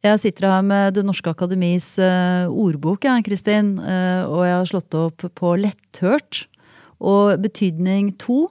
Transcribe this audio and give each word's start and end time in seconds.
Jeg 0.00 0.16
sitter 0.22 0.46
her 0.48 0.62
med 0.64 0.94
Det 0.96 1.02
Norske 1.04 1.28
Akademis 1.28 1.92
uh, 2.00 2.48
ordbok, 2.48 3.04
jeg, 3.04 3.24
Kristin. 3.26 3.74
Uh, 3.76 4.24
og 4.30 4.46
jeg 4.46 4.54
har 4.54 4.70
slått 4.70 4.96
opp 4.96 5.26
på 5.36 5.50
letthørt. 5.60 6.46
Og 7.04 7.36
betydning 7.42 8.14
to, 8.20 8.46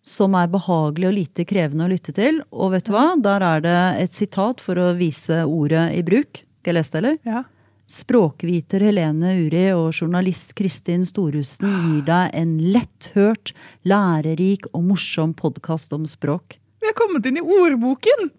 som 0.00 0.32
er 0.40 0.48
behagelig 0.48 1.10
og 1.10 1.16
lite 1.18 1.44
krevende 1.48 1.84
å 1.84 1.90
lytte 1.92 2.14
til. 2.16 2.40
Og 2.48 2.72
vet 2.72 2.88
du 2.88 2.94
hva? 2.94 3.10
Der 3.20 3.44
er 3.44 3.60
det 3.66 3.82
et 4.06 4.16
sitat 4.16 4.64
for 4.64 4.80
å 4.80 4.94
vise 4.96 5.42
ordet 5.44 5.90
i 5.98 6.00
bruk. 6.06 6.40
Skal 6.62 6.72
jeg 6.72 6.78
lese 6.78 6.94
det, 6.94 7.02
eller? 7.02 7.20
Ja. 7.28 7.44
Språkviter 7.92 8.82
Helene 8.88 9.36
Uri 9.44 9.66
og 9.76 9.92
journalist 9.92 10.56
Kristin 10.58 11.04
Storhusen 11.06 11.68
gir 11.68 12.00
deg 12.08 12.32
en 12.40 12.56
letthørt, 12.72 13.52
lærerik 13.84 14.64
og 14.72 14.88
morsom 14.88 15.36
podkast 15.36 15.92
om 15.94 16.08
språk. 16.08 16.56
Vi 16.80 16.88
har 16.88 16.96
kommet 16.96 17.28
inn 17.28 17.36
i 17.42 17.44
ordboken! 17.44 18.30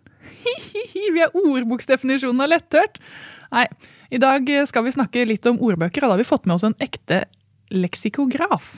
Vi 1.15 1.23
er 1.23 1.35
ordboksdefinisjonen 1.37 2.43
av 2.45 2.51
letthørt. 2.51 2.99
Nei, 3.53 3.65
i 4.11 4.19
dag 4.21 4.49
skal 4.67 4.85
vi 4.85 4.95
snakke 4.95 5.25
litt 5.27 5.47
om 5.49 5.61
ordbøker, 5.63 6.03
og 6.03 6.11
da 6.11 6.15
har 6.17 6.23
vi 6.23 6.27
fått 6.27 6.47
med 6.47 6.57
oss 6.57 6.67
en 6.67 6.77
ekte 6.83 7.23
leksikograf. 7.71 8.75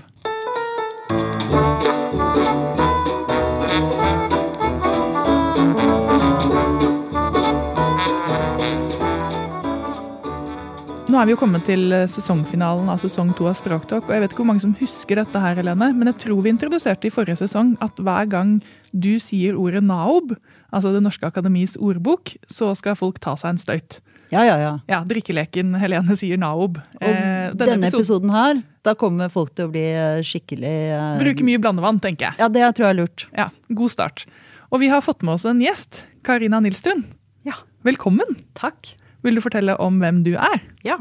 Nå 11.10 11.18
er 11.18 11.26
vi 11.26 11.34
jo 11.34 11.40
kommet 11.42 11.64
til 11.66 11.90
sesongfinalen 12.06 12.86
av 12.94 13.00
sesong 13.02 13.32
to 13.34 13.48
av 13.50 13.56
Språktalk. 13.58 14.06
og 14.06 14.14
Jeg 14.14 14.22
vet 14.22 14.34
ikke 14.34 14.44
hvor 14.44 14.50
mange 14.52 14.62
som 14.62 14.76
husker 14.78 15.18
dette, 15.18 15.40
her, 15.42 15.56
Helene, 15.58 15.88
men 15.98 16.12
jeg 16.12 16.20
tror 16.22 16.44
vi 16.46 16.52
introduserte 16.54 17.10
i 17.10 17.14
forrige 17.14 17.40
sesong 17.40 17.72
at 17.82 17.98
hver 17.98 18.28
gang 18.30 18.52
du 18.94 19.16
sier 19.18 19.58
ordet 19.58 19.82
naob, 19.82 20.36
altså 20.70 20.92
Det 20.94 21.02
norske 21.02 21.26
akademis 21.26 21.74
ordbok, 21.82 22.36
så 22.46 22.76
skal 22.78 22.94
folk 23.00 23.18
ta 23.26 23.34
seg 23.42 23.56
en 23.56 23.62
støyt. 23.64 23.98
Ja, 24.30 24.44
ja, 24.46 24.60
ja. 24.62 24.76
Ja, 24.86 25.00
Drikkeleken 25.10 25.74
Helene 25.82 26.14
sier 26.14 26.38
naob. 26.38 26.78
Og 26.78 27.08
eh, 27.10 27.50
denne, 27.58 27.58
denne 27.58 27.90
episoden, 27.90 28.30
episoden 28.30 28.36
her, 28.36 28.62
da 28.86 28.94
kommer 28.94 29.34
folk 29.34 29.56
til 29.58 29.66
å 29.66 29.74
bli 29.74 29.88
eh, 29.90 30.22
skikkelig 30.22 30.76
eh, 30.94 31.18
Bruke 31.24 31.50
mye 31.50 31.64
blandevann, 31.66 31.98
tenker 32.06 32.30
jeg. 32.30 32.44
Ja, 32.44 32.54
det 32.54 32.70
tror 32.78 32.92
jeg 32.92 32.94
er 32.94 33.02
lurt. 33.02 33.26
Ja, 33.34 33.50
God 33.82 33.98
start. 33.98 34.28
Og 34.70 34.86
vi 34.86 34.94
har 34.94 35.02
fått 35.02 35.26
med 35.26 35.40
oss 35.40 35.50
en 35.50 35.66
gjest. 35.66 36.04
Karina 36.22 36.62
Nilstun. 36.62 37.08
Ja. 37.50 37.58
Velkommen. 37.82 38.44
Takk. 38.54 38.94
Vil 39.26 39.36
du 39.36 39.44
fortelle 39.44 39.76
om 39.84 40.00
hvem 40.02 40.24
du 40.26 40.34
er? 40.40 40.62
Ja. 40.86 41.00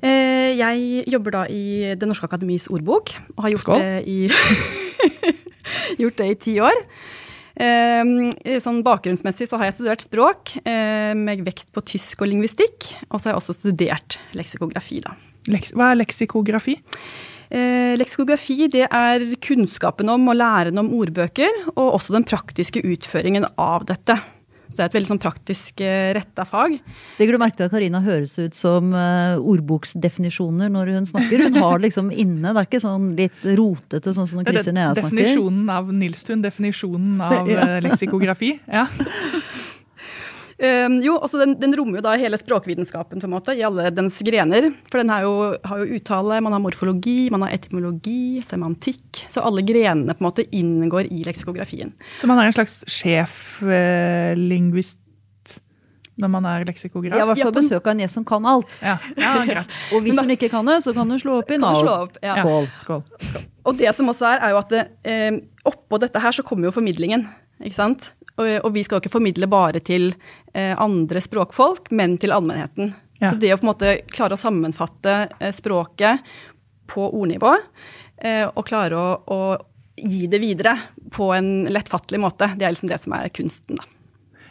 Eh, 0.00 0.56
jeg 0.56 1.04
jobber 1.12 1.34
da 1.34 1.46
i 1.52 1.92
Det 2.00 2.08
norske 2.08 2.24
akademis 2.28 2.70
ordbok, 2.72 3.12
og 3.36 3.44
har 3.44 3.54
gjort 3.54 3.66
Skål. 3.66 3.82
det 3.84 4.04
i 4.08 4.18
gjort 6.02 6.20
det 6.20 6.28
i 6.30 6.38
ti 6.46 6.54
år. 6.64 6.78
Eh, 7.60 8.60
sånn 8.64 8.80
Bakgrunnsmessig 8.86 9.50
så 9.50 9.60
har 9.60 9.68
jeg 9.68 9.76
studert 9.76 10.06
språk 10.06 10.54
eh, 10.64 11.12
med 11.18 11.44
vekt 11.44 11.68
på 11.76 11.84
tysk 11.84 12.24
og 12.24 12.32
lingvistikk. 12.32 12.88
Og 13.10 13.20
så 13.20 13.28
har 13.28 13.34
jeg 13.34 13.42
også 13.42 13.58
studert 13.58 14.18
leksikografi. 14.38 15.02
da. 15.04 15.16
Leks 15.52 15.76
Hva 15.76 15.92
er 15.92 16.00
leksikografi? 16.00 16.80
Leksikografi 17.50 18.68
det 18.70 18.84
er 18.86 19.22
kunnskapen 19.42 20.06
om 20.12 20.28
og 20.30 20.36
læren 20.38 20.78
om 20.78 20.92
ordbøker, 20.94 21.50
og 21.72 21.96
også 21.96 22.14
den 22.14 22.22
praktiske 22.22 22.78
utføringen 22.86 23.48
av 23.58 23.88
dette. 23.88 24.14
Så 24.70 24.78
det 24.78 24.84
er 24.84 24.90
et 24.90 24.96
veldig 25.00 25.10
sånn 25.10 25.22
praktisk 25.22 25.82
uh, 25.82 26.10
retta 26.16 26.46
fag. 26.48 26.76
Legger 27.18 27.36
du 27.36 27.42
merke 27.42 27.58
til 27.58 27.66
at 27.66 27.74
Karina 27.74 28.00
høres 28.04 28.36
ut 28.38 28.56
som 28.56 28.92
uh, 28.94 29.36
ordboksdefinisjoner 29.42 30.70
når 30.72 30.94
hun 30.94 31.08
snakker? 31.10 31.46
Hun 31.48 31.58
har 31.58 31.80
det 31.80 31.88
liksom 31.88 32.12
inne. 32.14 32.54
Det 32.54 32.62
er 32.62 32.70
ikke 32.70 32.82
sånn 32.84 33.10
litt 33.18 33.46
rotete 33.58 34.14
sånn 34.16 34.30
som 34.30 34.44
Kristin 34.46 34.78
Ea 34.78 34.92
snakker. 34.94 35.10
Definisjonen 35.10 35.72
av 35.74 35.90
Nilstun, 35.90 36.44
definisjonen 36.46 37.18
av 37.26 37.50
uh, 37.56 37.78
leksikografi. 37.84 38.54
Ja. 38.70 38.86
Um, 40.60 40.98
jo, 41.00 41.14
altså 41.16 41.38
den, 41.40 41.54
den, 41.56 41.72
rommer 41.78 42.00
jo 42.00 42.04
da 42.04 42.12
hele 42.20 42.36
språkvitenskapen 42.36 43.22
på 43.22 43.28
en 43.28 43.32
måte, 43.32 43.54
i 43.56 43.62
alle 43.64 43.88
dens 43.96 44.18
grener. 44.26 44.66
For 44.92 45.00
den 45.00 45.08
jo, 45.24 45.30
har 45.64 45.80
jo 45.80 45.96
uttale, 45.96 46.42
man 46.44 46.52
har 46.52 46.60
morfologi, 46.60 47.32
man 47.32 47.40
har 47.46 47.54
etymologi, 47.56 48.44
semantikk. 48.44 49.24
Så 49.32 49.40
alle 49.40 49.64
grenene 49.64 50.12
på 50.12 50.20
en 50.20 50.28
måte 50.28 50.44
inngår 50.52 51.08
i 51.08 51.24
leksikografien. 51.24 51.96
Så 52.20 52.28
man 52.28 52.36
er 52.42 52.50
en 52.50 52.58
slags 52.58 52.84
sjeflingvist? 53.00 55.00
når 56.20 56.32
man 56.32 56.48
er 56.48 56.66
leksikograf? 56.68 57.16
Ja, 57.16 57.24
i 57.24 57.28
hvert 57.30 57.42
fall 57.46 57.54
besøk 57.56 57.86
av 57.86 57.94
en 57.94 58.02
gjest 58.04 58.18
som 58.18 58.26
kan 58.28 58.46
alt. 58.48 58.72
Ja, 58.84 58.96
ja 59.16 59.32
greit. 59.48 59.78
og 59.94 60.04
hvis 60.04 60.20
hun 60.20 60.34
ikke 60.34 60.50
kan 60.52 60.68
det, 60.68 60.80
så 60.84 60.94
kan 60.96 61.10
hun 61.10 61.20
slå 61.22 61.40
opp 61.40 61.52
i 61.52 61.58
Nav. 61.60 61.80
Ja. 62.20 62.36
Skål. 62.40 62.68
Skål. 62.82 63.02
Skål. 63.30 63.46
Og 63.70 63.76
det 63.76 63.92
som 63.96 64.08
også 64.08 64.28
er, 64.30 64.44
er 64.46 64.54
jo 64.54 64.60
at 64.60 64.70
det, 64.72 64.84
eh, 65.04 65.40
oppå 65.68 66.00
dette 66.00 66.22
her 66.22 66.34
så 66.34 66.44
kommer 66.46 66.68
jo 66.68 66.74
formidlingen. 66.74 67.26
ikke 67.60 67.76
sant? 67.76 68.10
Og, 68.36 68.48
og 68.64 68.72
vi 68.74 68.84
skal 68.86 68.98
jo 68.98 69.04
ikke 69.04 69.16
formidle 69.18 69.48
bare 69.50 69.82
til 69.84 70.12
eh, 70.54 70.72
andre 70.80 71.22
språkfolk, 71.22 71.90
men 71.96 72.16
til 72.20 72.32
allmennheten. 72.32 72.94
Ja. 73.20 73.32
Så 73.32 73.40
det 73.40 73.52
å 73.52 73.58
på 73.60 73.66
en 73.66 73.72
måte 73.72 73.96
klare 74.14 74.36
å 74.36 74.40
sammenfatte 74.40 75.16
eh, 75.38 75.52
språket 75.52 76.24
på 76.90 77.04
ordnivå, 77.10 77.52
eh, 78.16 78.46
og 78.48 78.64
klare 78.66 78.96
å, 78.96 79.10
å, 79.28 79.40
gi 80.00 80.24
det 80.32 80.38
videre 80.40 80.72
på 81.12 81.26
en 81.36 81.66
lettfattelig 81.68 82.22
måte, 82.22 82.46
det 82.56 82.64
er 82.64 82.72
liksom 82.72 82.88
det 82.88 82.96
som 83.02 83.12
er 83.12 83.28
kunsten, 83.36 83.76
da. 83.76 83.84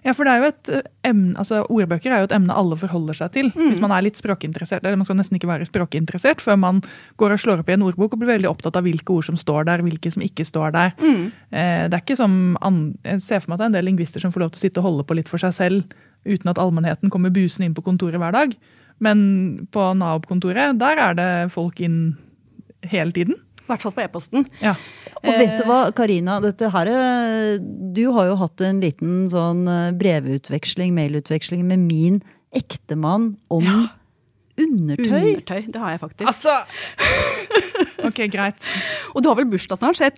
Ja, 0.09 0.15
for 0.17 0.25
det 0.25 0.33
er 0.33 0.41
jo 0.41 0.49
et 0.49 0.69
eh, 0.73 0.87
emne, 1.05 1.35
altså 1.37 1.61
Ordbøker 1.69 2.13
er 2.13 2.23
jo 2.23 2.29
et 2.29 2.33
emne 2.33 2.55
alle 2.57 2.77
forholder 2.79 3.17
seg 3.19 3.33
til. 3.35 3.51
Mm. 3.53 3.67
Hvis 3.69 3.81
man 3.83 3.93
er 3.93 4.05
litt 4.07 4.17
språkinteressert. 4.17 4.81
eller 4.81 4.97
Man 4.97 5.05
skal 5.05 5.19
nesten 5.19 5.37
ikke 5.37 5.49
være 5.51 5.67
språkinteressert 5.69 6.41
før 6.41 6.57
man 6.57 6.81
går 7.21 7.35
og 7.35 7.43
slår 7.43 7.61
opp 7.61 7.69
i 7.69 7.75
en 7.75 7.85
ordbok 7.85 8.15
og 8.15 8.23
blir 8.23 8.31
veldig 8.33 8.49
opptatt 8.49 8.79
av 8.79 8.87
hvilke 8.87 9.13
ord 9.13 9.27
som 9.29 9.37
står 9.37 9.69
der, 9.69 9.85
hvilke 9.85 10.11
som 10.13 10.25
ikke 10.25 10.47
står 10.47 10.73
der. 10.73 10.95
Mm. 10.97 11.25
Eh, 11.53 11.83
det 11.91 11.99
er 11.99 12.01
ikke 12.01 12.17
som, 12.17 12.33
Jeg 13.05 13.21
ser 13.25 13.43
for 13.43 13.51
meg 13.51 13.59
at 13.59 13.61
det 13.61 13.67
er 13.67 13.73
en 13.73 13.77
del 13.77 13.89
lingvister 13.91 14.23
som 14.23 14.33
får 14.33 14.45
lov 14.45 14.53
til 14.55 14.61
å 14.61 14.65
sitte 14.65 14.81
og 14.81 14.89
holde 14.89 15.05
på 15.05 15.19
litt 15.19 15.29
for 15.29 15.41
seg 15.41 15.53
selv 15.53 15.97
uten 16.25 16.49
at 16.51 16.59
allmennheten 16.59 17.13
kommer 17.13 17.31
busende 17.31 17.69
inn 17.69 17.77
på 17.77 17.85
kontoret 17.85 18.19
hver 18.19 18.33
dag. 18.35 18.55
Men 18.99 19.19
på 19.71 19.91
Nav-kontoret, 19.95 20.75
der 20.81 20.99
er 20.99 21.13
det 21.15 21.29
folk 21.53 21.79
inn 21.85 22.17
hele 22.89 23.13
tiden. 23.15 23.37
I 23.69 23.73
hvert 23.75 23.85
fall 23.85 23.93
på 23.93 24.01
e-posten. 24.01 24.47
Ja. 24.65 24.73
Og 25.19 25.29
vet 25.29 25.59
du 25.59 25.65
hva, 25.69 25.79
Karina, 25.93 26.39
dette 26.41 26.71
her 26.73 26.89
Du 27.93 28.01
har 28.15 28.31
jo 28.31 28.37
hatt 28.39 28.63
en 28.65 28.79
liten 28.81 29.27
sånn 29.29 29.67
eh, 29.69 29.91
brevutveksling, 29.99 30.95
mailutveksling 30.97 31.67
med 31.69 31.83
min 31.85 32.17
ektemann 32.55 33.35
om 33.53 33.67
ja. 33.67 33.83
undertøy. 34.57 35.05
Undertøy, 35.05 35.61
det 35.69 35.83
har 35.83 35.93
jeg 35.93 36.01
faktisk. 36.07 36.25
Altså! 36.31 36.57
Ok, 38.09 38.23
greit. 38.31 38.63
Og 39.11 39.21
du 39.21 39.27
har 39.27 39.35
vel 39.35 39.47
bursdag 39.51 39.77
snart, 39.79 39.97
så 39.99 40.07
jeg 40.07 40.15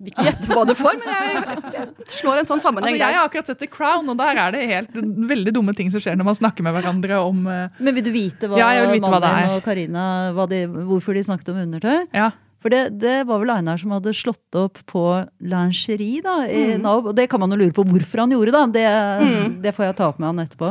vil 0.00 0.10
ikke 0.10 0.24
gjette 0.26 0.48
hva 0.50 0.62
du 0.66 0.72
får, 0.76 0.96
men 1.00 1.10
jeg, 1.12 1.56
jeg 1.76 2.06
slår 2.16 2.40
en 2.40 2.48
sånn 2.48 2.62
sammenheng 2.64 2.96
altså, 2.96 3.04
Jeg 3.04 3.18
har 3.18 3.28
akkurat 3.28 3.50
sett 3.52 3.60
The 3.62 3.68
Crown, 3.70 4.08
og 4.10 4.18
der 4.18 4.40
er 4.42 4.54
det 4.56 4.62
helt 4.70 4.96
veldig 5.32 5.54
dumme 5.54 5.74
ting 5.78 5.92
som 5.92 6.02
skjer 6.02 6.16
når 6.18 6.28
man 6.30 6.38
snakker 6.38 6.66
med 6.66 6.74
hverandre 6.76 7.20
om 7.22 7.44
uh... 7.46 7.82
Men 7.82 7.96
vil 7.98 8.06
du 8.06 8.12
vite 8.14 8.50
hva 8.50 8.60
ja, 8.60 8.70
vite 8.90 9.04
mannen 9.04 9.28
hva 9.28 9.58
og 9.58 9.62
Karina, 9.66 10.06
de, 10.50 10.64
hvorfor 10.88 11.16
de 11.16 11.24
snakket 11.28 11.52
om 11.52 11.60
undertøy? 11.62 12.08
Ja. 12.16 12.32
For 12.62 12.70
det, 12.70 12.82
det, 13.02 13.16
var 13.26 13.42
vel 13.42 13.50
Einar 13.56 13.80
som 13.80 13.92
hadde 13.94 14.14
slått 14.14 14.58
opp 14.58 14.78
på 14.86 15.04
lingerie 15.42 16.22
da, 16.22 16.42
i 16.46 16.76
mm. 16.76 16.82
NAB. 16.84 17.10
Og 17.10 17.16
det 17.18 17.26
kan 17.30 17.42
man 17.42 17.50
jo 17.50 17.58
lure 17.58 17.74
på 17.74 17.84
hvorfor 17.88 18.22
han 18.22 18.34
gjorde, 18.34 18.54
da. 18.54 18.66
Det, 18.70 18.84
mm. 19.26 19.56
det 19.64 19.74
får 19.74 19.88
jeg 19.88 19.98
ta 19.98 20.10
opp 20.12 20.20
med 20.22 20.30
han 20.30 20.44
etterpå. 20.44 20.70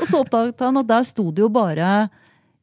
Og 0.00 0.08
så 0.08 0.24
oppdaget 0.24 0.64
han 0.64 0.80
at 0.80 0.90
der 0.90 1.06
sto 1.06 1.28
det 1.30 1.44
jo 1.44 1.50
bare 1.52 2.08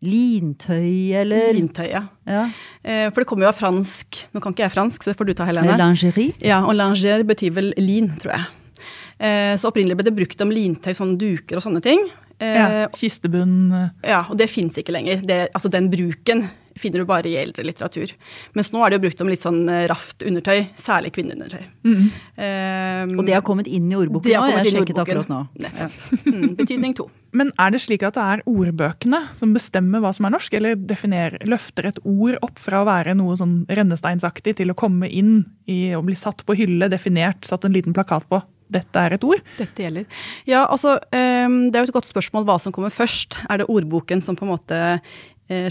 lintøy, 0.05 1.15
eller 1.17 1.55
Lintøy, 1.57 1.87
ja. 1.89 2.03
ja. 2.29 2.43
Eh, 2.83 3.07
for 3.09 3.23
det 3.23 3.29
kommer 3.29 3.47
jo 3.47 3.49
av 3.49 3.57
fransk. 3.57 4.19
Nå 4.33 4.43
kan 4.43 4.53
ikke 4.53 4.67
jeg 4.67 4.75
fransk, 4.75 5.03
så 5.03 5.11
det 5.11 5.17
får 5.17 5.29
du 5.29 5.33
ta, 5.37 5.47
Helene. 5.49 5.77
Lingerie? 5.79 6.35
Ja, 6.43 6.61
og 6.67 6.77
linger 6.77 7.25
betyr 7.27 7.55
vel 7.55 7.71
lin, 7.81 8.11
tror 8.21 8.35
jeg. 8.35 8.85
Eh, 9.17 9.55
så 9.57 9.71
opprinnelig 9.71 9.97
ble 9.97 10.05
det 10.09 10.15
brukt 10.19 10.45
om 10.45 10.53
lintøy, 10.53 10.93
sånne 10.97 11.17
duker 11.21 11.57
og 11.57 11.65
sånne 11.65 11.81
ting. 11.85 12.05
Ja, 12.37 12.67
eh, 12.83 12.83
Kistebunn. 12.93 13.71
Ja, 14.05 14.27
og 14.29 14.37
det 14.37 14.51
fins 14.53 14.77
ikke 14.77 14.93
lenger. 14.93 15.23
Det, 15.25 15.39
altså 15.57 15.71
Den 15.73 15.89
bruken 15.89 16.45
finner 16.81 17.03
du 17.03 17.07
bare 17.09 17.29
i 17.29 17.35
eldre 17.39 17.65
litteratur. 17.65 18.13
Mens 18.57 18.71
nå 18.73 18.81
er 18.83 18.91
det 18.91 18.99
jo 18.99 19.05
brukt 19.07 19.21
om 19.23 19.31
litt 19.31 19.43
sånn 19.43 19.61
eh, 19.71 19.85
raft 19.91 20.25
undertøy, 20.25 20.67
særlig 20.79 21.13
kvinneundertøy. 21.17 21.63
Mm. 21.87 22.01
Um, 22.37 23.13
og 23.19 23.27
det 23.27 23.37
har 23.37 23.45
kommet 23.45 23.69
inn 23.69 23.87
i 23.91 23.97
ordboken 23.99 24.29
nå? 24.29 24.33
Jeg 24.33 24.57
har 24.57 24.71
sjekket 24.71 25.01
akkurat 25.03 25.31
nå. 25.31 25.43
Nettopp. 25.65 26.03
Mm, 26.25 26.49
betydning 26.59 26.97
to. 26.97 27.07
Men 27.37 27.51
er 27.59 27.73
det 27.73 27.81
slik 27.83 28.05
at 28.07 28.15
det 28.17 28.23
er 28.23 28.43
ordbøkene 28.49 29.19
som 29.37 29.53
bestemmer 29.55 30.01
hva 30.03 30.13
som 30.15 30.27
er 30.27 30.33
norsk, 30.33 30.57
eller 30.57 31.39
løfter 31.49 31.89
et 31.89 31.99
ord 32.07 32.37
opp 32.45 32.61
fra 32.61 32.81
å 32.81 32.87
være 32.87 33.17
noe 33.19 33.35
sånn 33.39 33.59
rennesteinsaktig 33.69 34.57
til 34.61 34.71
å 34.71 34.77
komme 34.77 35.09
inn 35.09 35.41
i 35.69 35.91
å 35.97 36.03
bli 36.05 36.15
satt 36.17 36.45
på 36.47 36.55
hylle, 36.57 36.89
definert, 36.91 37.43
satt 37.47 37.67
en 37.67 37.75
liten 37.75 37.95
plakat 37.97 38.29
på? 38.31 38.41
Dette 38.67 38.99
er 38.99 39.15
et 39.15 39.23
ord? 39.23 39.43
Dette 39.57 39.83
gjelder. 39.85 40.07
Ja, 40.47 40.65
altså, 40.65 40.97
um, 40.99 41.57
Det 41.71 41.77
er 41.77 41.85
jo 41.85 41.89
et 41.89 41.97
godt 41.99 42.09
spørsmål 42.09 42.47
hva 42.47 42.57
som 42.59 42.73
kommer 42.75 42.91
først. 42.91 43.39
Er 43.47 43.61
det 43.61 43.69
ordboken 43.71 44.21
som 44.23 44.35
på 44.35 44.43
en 44.43 44.51
måte 44.51 44.79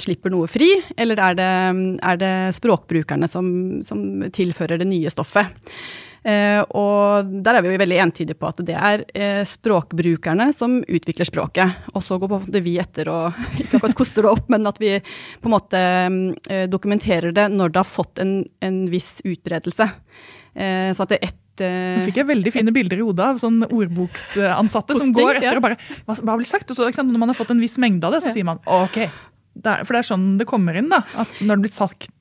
slipper 0.00 0.32
noe 0.32 0.49
fri, 0.49 0.70
eller 0.96 1.20
er 1.20 1.34
det, 1.37 1.52
er 2.00 2.19
det 2.20 2.34
språkbrukerne 2.56 3.28
som, 3.28 3.49
som, 3.84 4.00
tilfører 4.32 4.81
det 4.81 4.88
nye 4.88 5.12
stoffet? 5.12 5.52
Eh, 6.26 6.58
og 6.75 7.28
der 7.44 7.55
er 7.55 7.62
vi 7.62 7.70
jo 7.70 7.78
veldig 7.78 7.99
entydige 8.02 8.38
på 8.40 8.49
at 8.49 8.58
det 8.67 8.75
er 8.75 9.05
eh, 9.14 9.43
språkbrukerne 9.46 10.49
som 10.56 10.81
utvikler 10.82 11.28
språket. 11.28 11.87
Og 11.94 12.02
så 12.02 12.19
går 12.19 12.32
på 12.32 12.38
en 12.40 12.46
måte 12.49 12.62
vi 12.64 12.76
etter 12.82 13.11
og 13.12 13.37
ikke 13.62 13.78
akkurat 13.78 13.99
koster 13.99 14.26
det 14.26 14.32
opp, 14.32 14.49
men 14.50 14.67
at 14.67 14.81
vi 14.82 14.96
på 14.99 15.50
en 15.50 15.55
måte 15.55 15.82
eh, 16.50 16.67
dokumenterer 16.70 17.37
det 17.37 17.46
når 17.55 17.75
det 17.75 17.82
har 17.82 17.90
fått 17.90 18.22
en, 18.25 18.40
en 18.64 18.81
viss 18.90 19.20
utbredelse. 19.22 19.87
Eh, 20.56 20.90
så 20.96 21.06
at 21.06 21.14
det 21.14 21.20
er 21.20 21.29
ett 21.31 21.43
nå 21.56 22.02
fikk 22.05 22.19
jeg 22.20 22.29
veldig 22.29 22.50
fine 22.52 22.72
bilder 22.75 22.99
i 23.00 23.05
hodet 23.06 23.29
av 23.31 23.38
sånn 23.40 23.62
ordboksansatte 23.64 24.93
som 24.99 25.08
går 25.17 25.38
etter 25.38 25.56
og 25.56 25.62
bare 25.64 25.79
Hva, 26.05 26.12
hva 26.20 26.34
blir 26.37 26.44
sagt? 26.44 26.69
Og 26.69 26.76
så, 26.76 26.90
Når 26.93 27.17
man 27.17 27.32
har 27.32 27.38
fått 27.38 27.55
en 27.55 27.62
viss 27.64 27.79
mengde 27.81 28.05
av 28.05 28.12
det, 28.12 28.20
så 28.26 28.34
sier 28.34 28.44
man 28.44 28.61
OK. 28.69 28.99
For 29.62 29.94
det 29.94 30.03
er 30.03 30.11
sånn 30.11 30.29
det 30.41 30.49
kommer 30.49 30.76
inn, 30.79 30.91
da. 30.93 31.03
At 31.17 31.41
når 31.41 31.58
det 31.58 31.69
blir 31.69 31.76
sagt 31.76 32.12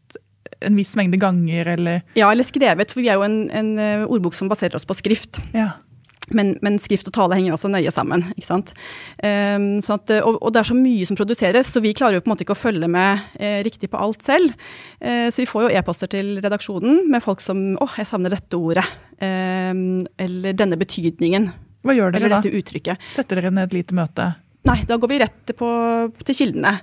en 0.65 0.77
viss 0.77 0.95
mengde 0.97 1.19
ganger, 1.21 1.73
eller 1.75 2.03
Ja, 2.17 2.29
eller 2.31 2.47
skrevet, 2.47 2.93
for 2.93 3.03
vi 3.03 3.09
er 3.11 3.19
jo 3.19 3.25
en, 3.27 3.45
en 3.53 3.73
eh, 3.81 4.05
ordbok 4.05 4.37
som 4.37 4.49
baserer 4.51 4.77
oss 4.77 4.87
på 4.87 4.97
skrift. 4.97 5.41
Ja. 5.55 5.73
Men, 6.33 6.55
men, 6.65 6.79
skrift 6.81 7.05
og 7.09 7.13
tale 7.13 7.37
henger 7.37 7.53
også 7.53 7.69
nøye 7.69 7.91
sammen. 7.93 8.23
ikke 8.33 8.47
sant? 8.47 8.71
Um, 9.21 9.77
at, 9.77 10.13
og, 10.23 10.39
og, 10.39 10.47
det 10.55 10.61
er 10.61 10.69
så 10.71 10.77
mye 10.77 11.05
som 11.05 11.17
produseres, 11.19 11.69
så 11.69 11.81
vi 11.83 11.93
klarer 11.97 12.17
jo 12.17 12.23
på 12.25 12.31
en 12.31 12.33
måte 12.33 12.45
ikke 12.47 12.55
å 12.55 12.61
følge 12.63 12.89
med 12.89 13.21
eh, 13.37 13.59
riktig 13.65 13.91
på 13.93 13.99
alt 14.01 14.25
selv. 14.25 14.55
Eh, 14.99 15.27
så 15.29 15.43
vi 15.43 15.49
får 15.49 15.67
jo 15.67 15.75
e-poster 15.77 16.09
til 16.15 16.39
redaksjonen 16.41 17.03
med 17.11 17.23
folk 17.25 17.43
som 17.45 17.75
'Å, 17.77 17.91
jeg 17.99 18.09
savner 18.09 18.33
dette 18.33 18.57
ordet'. 18.57 18.87
Um, 19.21 20.07
eller 20.17 20.57
'denne 20.57 20.79
betydningen'. 20.81 21.51
Hva 21.85 21.93
gjør 21.93 22.15
dere 22.15 22.25
eller 22.25 22.33
da? 22.33 22.41
dette 22.41 22.57
uttrykket. 22.57 23.05
Setter 23.13 23.37
dere 23.37 23.53
ned 23.53 23.69
et 23.69 23.77
lite 23.77 23.93
møte? 23.93 24.33
Nei, 24.65 24.81
da 24.89 24.97
går 24.97 25.09
vi 25.11 25.21
rett 25.21 25.51
på, 25.53 25.67
til 26.25 26.37
kildene 26.39 26.79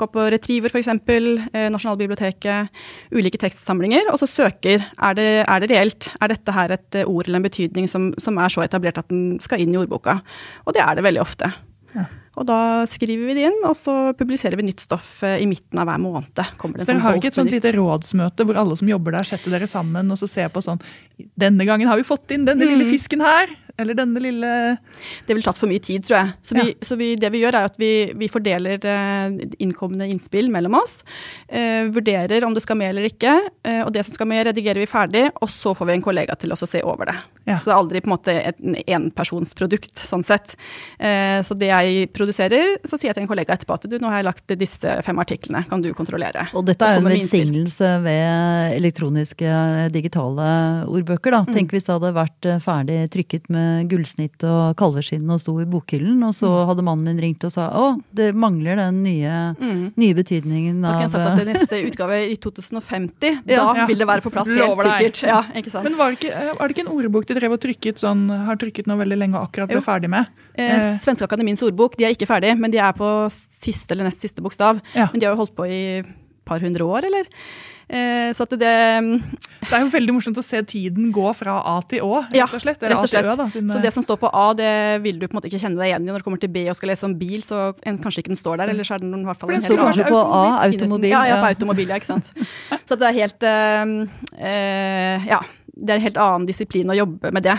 gå 0.00 0.08
på 0.12 0.26
Retriever 0.32 0.72
f.eks., 0.72 0.90
eh, 0.92 1.68
Nasjonalbiblioteket, 1.72 2.82
ulike 3.16 3.40
tekstsamlinger, 3.42 4.10
og 4.12 4.20
så 4.22 4.28
søker 4.30 4.84
er 4.84 5.16
det, 5.18 5.30
er 5.44 5.62
det 5.62 5.70
reelt. 5.72 6.10
Er 6.20 6.32
dette 6.34 6.56
her 6.56 6.76
et 6.76 7.00
eh, 7.00 7.08
ord 7.08 7.28
eller 7.28 7.40
en 7.40 7.48
betydning 7.48 7.88
som, 7.90 8.12
som, 8.22 8.38
er 8.38 8.52
så 8.52 8.64
etablert 8.66 9.00
at 9.00 9.08
den 9.12 9.40
skal 9.44 9.62
inn 9.62 9.74
i 9.74 9.80
ordboka? 9.80 10.20
Og 10.66 10.76
det 10.76 10.84
er 10.84 10.98
det 10.98 11.06
veldig 11.06 11.24
ofte. 11.24 11.50
Ja. 11.96 12.06
Og 12.36 12.44
da 12.44 12.84
skriver 12.84 13.30
vi 13.30 13.34
det 13.38 13.46
inn, 13.48 13.62
og 13.64 13.72
så 13.78 14.12
publiserer 14.16 14.58
vi 14.60 14.66
nytt 14.66 14.82
stoff 14.84 15.22
eh, 15.24 15.38
i 15.40 15.48
midten 15.48 15.80
av 15.80 15.88
hver 15.88 16.00
måned. 16.02 16.36
så 16.36 16.72
dere 16.76 16.88
sånn 16.90 17.04
har 17.04 17.16
ikke 17.16 17.30
et 17.32 17.38
sånt 17.38 17.54
lite 17.54 17.72
rådsmøte 17.76 18.44
hvor 18.44 18.60
alle 18.60 18.76
som 18.76 18.90
jobber 18.90 19.16
der, 19.16 19.28
setter 19.28 19.56
dere 19.56 19.68
sammen 19.70 20.12
og 20.12 20.20
så 20.20 20.28
ser 20.28 20.52
på 20.52 20.60
sånn 20.64 20.82
Denne 21.16 21.64
gangen 21.64 21.88
har 21.88 21.96
vi 21.96 22.04
fått 22.04 22.34
inn 22.36 22.44
denne 22.44 22.66
mm. 22.66 22.72
lille 22.74 22.90
fisken 22.92 23.24
her. 23.24 23.48
Eller 23.80 23.96
denne 23.98 24.20
lille 24.22 24.52
Det 25.26 25.34
ville 25.34 25.44
tatt 25.44 25.58
for 25.60 25.70
mye 25.70 25.82
tid, 25.82 26.06
tror 26.06 26.18
jeg. 26.18 26.34
Så, 26.42 26.56
vi, 26.56 26.68
ja. 26.70 26.86
så 26.86 26.98
vi, 27.00 27.12
det 27.20 27.32
vi 27.34 27.42
gjør, 27.42 27.58
er 27.58 27.70
at 27.70 27.80
vi, 27.80 27.92
vi 28.16 28.30
fordeler 28.32 28.80
innkommende 29.62 29.86
innkomne 29.86 30.08
innspill 30.08 30.50
mellom 30.50 30.74
oss. 30.74 31.04
Eh, 31.48 31.84
vurderer 31.92 32.44
om 32.44 32.54
det 32.54 32.62
skal 32.64 32.76
med 32.76 32.90
eller 32.90 33.08
ikke. 33.08 33.32
Eh, 33.62 33.82
og 33.84 33.92
det 33.92 34.04
som 34.06 34.14
skal 34.14 34.28
med, 34.28 34.46
redigerer 34.46 34.80
vi 34.80 34.86
ferdig, 34.86 35.28
og 35.40 35.50
så 35.50 35.74
får 35.74 35.86
vi 35.86 35.96
en 35.96 36.04
kollega 36.04 36.36
til 36.36 36.52
oss 36.52 36.64
å 36.64 36.70
se 36.70 36.82
over 36.82 37.06
det. 37.10 37.16
Ja. 37.46 37.58
Så 37.60 37.70
det 37.70 37.74
er 37.74 37.80
aldri 37.80 38.02
på 38.02 38.10
en 38.10 38.14
måte 38.16 38.34
et 38.34 38.58
enpersonsprodukt, 38.96 40.02
sånn 40.06 40.24
sett. 40.26 40.56
Eh, 40.98 41.40
så 41.46 41.54
det 41.54 41.70
jeg 41.70 42.08
produserer, 42.16 42.76
så 42.84 42.96
sier 42.96 43.12
jeg 43.12 43.18
til 43.18 43.26
en 43.26 43.30
kollega 43.30 43.54
etterpå 43.54 43.76
at 43.76 43.86
du, 43.86 43.98
nå 44.00 44.10
har 44.10 44.20
jeg 44.20 44.28
lagt 44.28 44.56
disse 44.58 44.96
fem 45.06 45.22
artiklene, 45.22 45.64
kan 45.70 45.84
du 45.84 45.92
kontrollere? 45.96 46.48
Og 46.56 46.66
dette 46.66 46.86
er 46.86 46.98
jo 46.98 47.04
en 47.04 47.10
velsignelse 47.12 47.92
ved 48.06 48.76
elektroniske 48.80 49.60
digitale 49.94 50.48
ordbøker, 50.90 51.36
da. 51.38 51.44
Mm. 51.46 51.54
Tenk 51.54 51.76
hvis 51.76 51.88
det 51.88 51.94
hadde 51.96 52.14
vært 52.16 52.50
eh, 52.50 52.62
ferdig 52.62 53.00
trykket 53.14 53.50
med 53.52 53.65
gullsnitt 53.90 54.44
og 54.46 54.76
kalveskinn 54.78 55.28
og 55.32 55.40
sto 55.42 55.56
i 55.62 55.66
bokhyllen, 55.68 56.20
og 56.26 56.34
så 56.36 56.50
mm. 56.50 56.62
hadde 56.70 56.84
mannen 56.86 57.10
min 57.10 57.22
ringt 57.22 57.44
og 57.46 57.52
sa 57.54 57.68
å, 57.78 57.86
det 58.16 58.30
mangler 58.36 58.80
den 58.80 59.02
nye, 59.04 59.34
mm. 59.58 59.82
nye 59.98 60.16
betydningen 60.16 60.80
av 60.82 60.86
Da 60.86 60.94
kan 60.96 61.04
jeg 61.06 61.14
sagt 61.14 61.28
at 61.30 61.40
det 61.40 61.46
neste 61.52 61.80
utgave 61.90 62.20
i 62.26 62.36
2050, 62.42 63.38
ja, 63.46 63.60
da 63.60 63.82
ja. 63.82 63.86
vil 63.90 64.02
det 64.02 64.10
være 64.10 64.26
på 64.26 64.32
plass, 64.34 64.50
helt 64.50 64.82
sikkert. 64.82 65.22
Ja, 65.28 65.40
ikke 65.58 65.72
sant? 65.74 65.86
Men 65.88 65.98
var 66.00 66.12
det 66.12 66.20
ikke, 66.20 66.44
var 66.58 66.62
det 66.66 66.76
ikke 66.76 66.86
en 66.86 66.92
ordbok 66.96 67.30
de 67.30 67.38
drev 67.38 67.56
og 67.56 67.62
trykket 67.62 68.02
sånn, 68.02 68.26
har 68.48 68.60
trykket 68.60 68.90
nå 68.90 68.98
veldig 69.00 69.20
lenge 69.22 69.38
og 69.38 69.48
akkurat 69.50 69.72
ble 69.72 69.82
ferdig 69.84 70.12
med? 70.12 70.30
Eh, 70.56 70.70
eh, 70.72 70.92
Svenske 71.04 71.26
Akademiens 71.26 71.64
ordbok, 71.66 71.98
de 71.98 72.08
er 72.08 72.14
ikke 72.16 72.28
ferdig, 72.28 72.54
men 72.58 72.72
de 72.72 72.80
er 72.82 72.94
på 72.96 73.10
siste 73.32 73.94
eller 73.94 74.08
nest 74.10 74.22
siste 74.24 74.44
bokstav. 74.44 74.80
Ja. 74.96 75.10
Men 75.12 75.20
de 75.20 75.28
har 75.28 75.36
jo 75.36 75.42
holdt 75.44 75.56
på 75.56 75.68
i 75.68 75.82
par 76.46 76.62
hundre 76.62 76.86
år, 76.86 77.08
eller? 77.10 77.28
Eh, 77.86 78.32
så 78.34 78.42
det 78.50 78.58
Det 78.58 79.70
er 79.70 79.82
jo 79.84 79.90
veldig 79.92 80.14
morsomt 80.16 80.38
å 80.38 80.42
se 80.42 80.58
tiden 80.66 81.12
gå 81.14 81.26
fra 81.38 81.60
A 81.62 81.76
til 81.86 82.02
Å, 82.02 82.24
rett 82.32 82.54
og 82.54 82.62
slett. 82.62 82.82
Eller 82.82 82.96
rett 82.96 83.06
og 83.06 83.10
slett. 83.12 83.26
Ø, 83.26 83.36
da, 83.38 83.46
så 83.50 83.82
det 83.82 83.92
som 83.94 84.02
står 84.02 84.18
på 84.22 84.30
A, 84.30 84.46
det 84.58 84.72
vil 85.04 85.20
du 85.20 85.26
på 85.26 85.34
en 85.34 85.38
måte 85.38 85.50
ikke 85.50 85.62
kjenne 85.62 85.78
deg 85.78 85.92
igjen 85.92 86.06
i 86.06 86.10
når 86.10 86.22
du 86.22 86.26
kommer 86.26 86.42
til 86.42 86.50
B 86.54 86.64
og 86.70 86.78
skal 86.78 86.90
lese 86.90 87.06
om 87.06 87.14
bil, 87.18 87.44
så 87.46 87.68
en, 87.86 88.00
kanskje 88.02 88.24
ikke 88.24 88.34
den 88.34 88.40
står 88.40 88.62
der, 88.62 88.74
eller 88.74 88.86
så 88.86 88.96
er 88.96 89.04
den 89.04 89.14
i 89.22 89.28
hvert 89.28 89.38
fall 89.38 89.54
Den 89.54 89.62
står 89.62 89.82
kanskje 89.84 90.08
på 90.10 90.18
A, 90.18 90.42
automobil. 90.66 91.12
Ja, 91.12 91.22
ja, 91.30 91.38
på 91.42 91.52
automobil, 91.52 91.94
ja, 91.94 92.00
ikke 92.00 92.10
sant. 92.10 92.32
så 92.88 92.98
det 92.98 93.10
er 93.12 93.20
helt 93.20 93.46
eh, 93.46 95.30
Ja. 95.30 95.44
Det 95.76 95.92
er 95.92 95.98
en 95.98 96.06
helt 96.06 96.16
annen 96.16 96.46
disiplin 96.48 96.88
å 96.88 96.94
jobbe 96.96 97.30
med 97.36 97.44
det. 97.44 97.54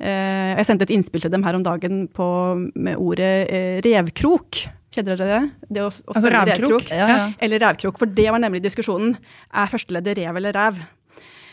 Uh, 0.00 0.56
jeg 0.56 0.64
sendte 0.64 0.86
et 0.88 0.94
innspill 0.96 1.20
til 1.20 1.30
dem 1.30 1.44
her 1.44 1.54
om 1.54 1.62
dagen 1.66 2.06
på, 2.08 2.26
med 2.74 2.96
ordet 2.96 3.34
uh, 3.52 3.76
revkrok. 3.84 4.62
Kjenner 4.92 5.16
dere 5.16 5.28
det? 5.28 5.68
Det 5.72 5.84
å, 5.84 5.88
å 5.88 6.16
altså 6.16 6.32
revkrok? 6.32 6.90
Ja, 6.92 7.06
ja. 7.08 7.20
Eller 7.40 7.62
revkrok. 7.64 8.00
For 8.00 8.10
det 8.18 8.26
var 8.32 8.42
nemlig 8.42 8.60
diskusjonen. 8.64 9.14
Er 9.48 9.70
førsteleddet 9.72 10.18
rev 10.20 10.40
eller 10.40 10.52
ræv? 10.56 10.82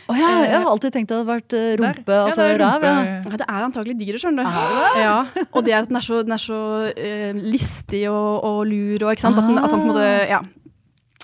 Oh, 0.10 0.18
ja, 0.18 0.30
jeg 0.42 0.58
har 0.58 0.66
alltid 0.66 0.94
tenkt 0.96 1.12
det 1.12 1.20
hadde 1.20 1.30
vært 1.30 1.54
eh, 1.54 1.66
rumpe, 1.78 2.02
Der. 2.08 2.22
altså 2.26 2.46
ja, 2.50 2.56
ræv. 2.58 2.86
Ja. 2.88 3.36
det 3.38 3.46
er 3.46 3.66
antagelig 3.68 3.94
dyret, 4.00 4.22
skjønner 4.24 4.48
du. 4.48 4.56
Ja, 4.98 5.18
og 5.54 5.68
det 5.68 5.76
er 5.76 5.84
at 5.84 5.92
den 5.92 6.00
er 6.00 6.06
så, 6.06 6.22
den 6.26 6.34
er 6.34 6.42
så 6.42 6.62
uh, 6.90 7.42
listig 7.54 8.08
og, 8.10 8.32
og, 8.48 8.64
lur 8.72 9.06
og 9.06 9.14
ikke 9.14 9.28
sant. 9.28 9.38
At, 9.38 9.46
den, 9.46 9.60
at 9.62 9.70
den 9.70 9.76
på 9.76 9.86
en 9.86 9.92
måte, 9.92 10.08
ja. 10.32 10.42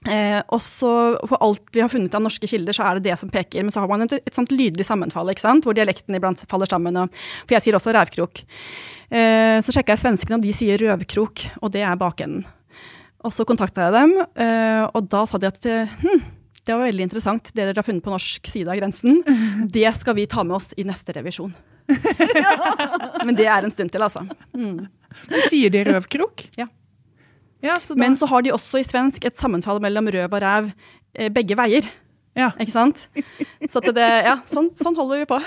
Eh, 0.06 0.42
også 0.54 0.90
For 1.25 1.42
alt 1.42 1.63
vi 1.74 1.81
har 1.81 1.90
funnet 1.90 2.13
av 2.13 2.22
norske 2.25 2.50
kilder, 2.50 2.75
så 2.78 2.86
er 2.86 3.00
det 3.00 3.10
det 3.10 3.18
som 3.22 3.31
peker. 3.34 3.66
Men 3.66 3.74
så 3.74 3.81
har 3.84 3.92
man 3.92 4.06
et, 4.06 4.18
et 4.22 4.38
sånt 4.38 4.54
lydlig 4.54 4.86
sammenfall, 4.88 5.31
ikke 5.34 5.46
sant? 5.46 5.66
hvor 5.66 5.78
dialekten 5.78 6.18
iblant 6.18 6.44
faller 6.52 6.69
sammen. 6.69 6.98
Og, 7.02 7.24
for 7.46 7.57
jeg 7.57 7.66
sier 7.66 7.80
også 7.80 7.96
rævkrok. 7.96 8.44
Eh, 9.10 9.57
så 9.66 9.74
sjekka 9.74 9.96
jeg 9.96 10.04
svenskene, 10.04 10.40
og 10.40 10.46
de 10.46 10.54
sier 10.56 10.81
røvkrok, 10.81 11.48
og 11.62 11.74
det 11.74 11.86
er 11.86 12.00
bakenden. 12.00 12.46
Og 13.25 13.34
så 13.34 13.46
kontakta 13.48 13.88
jeg 13.88 13.96
dem, 13.96 14.18
eh, 14.38 14.84
og 14.86 15.07
da 15.10 15.24
sa 15.25 15.40
de 15.42 15.50
at 15.50 15.63
hm, 15.66 16.25
det 16.66 16.74
var 16.74 16.88
veldig 16.88 17.06
interessant, 17.06 17.50
det 17.54 17.62
dere 17.62 17.78
har 17.78 17.86
funnet 17.86 18.06
på 18.06 18.13
norsk 18.13 18.50
side 18.50 18.69
av 18.69 18.78
grensen. 18.80 19.22
Det 19.75 19.86
skal 19.98 20.18
vi 20.18 20.25
ta 20.30 20.44
med 20.46 20.58
oss 20.58 20.74
i 20.78 20.86
neste 20.86 21.13
revisjon. 21.13 21.54
Men 23.25 23.38
det 23.38 23.46
er 23.46 23.66
en 23.66 23.74
stund 23.74 23.94
til, 23.94 24.06
altså. 24.06 24.25
Mm. 24.58 24.88
Men 25.30 25.46
sier 25.50 25.74
de 25.74 25.84
røvkrok? 25.86 26.48
Ja. 26.58 26.66
Ja 27.66 27.78
så 27.82 27.96
da... 27.96 28.02
Men 28.04 28.18
så 28.20 28.30
har 28.32 28.46
de 28.46 28.54
også 28.56 28.82
i 28.82 28.88
svensk 28.88 29.28
et 29.28 29.38
sammenfall 29.40 29.82
mellom 29.84 30.10
røv 30.14 30.28
og 30.30 30.44
ræv 30.44 30.72
eh, 31.18 31.32
begge 31.34 31.58
veier. 31.60 31.88
Ja. 32.36 32.52
Ikke 32.60 32.74
sant? 32.74 33.06
Så 33.72 33.82
det, 33.96 34.06
ja, 34.28 34.40
sånn, 34.52 34.68
sånn 34.76 34.98
holder 34.98 35.24
vi 35.24 35.30
på. 35.30 35.40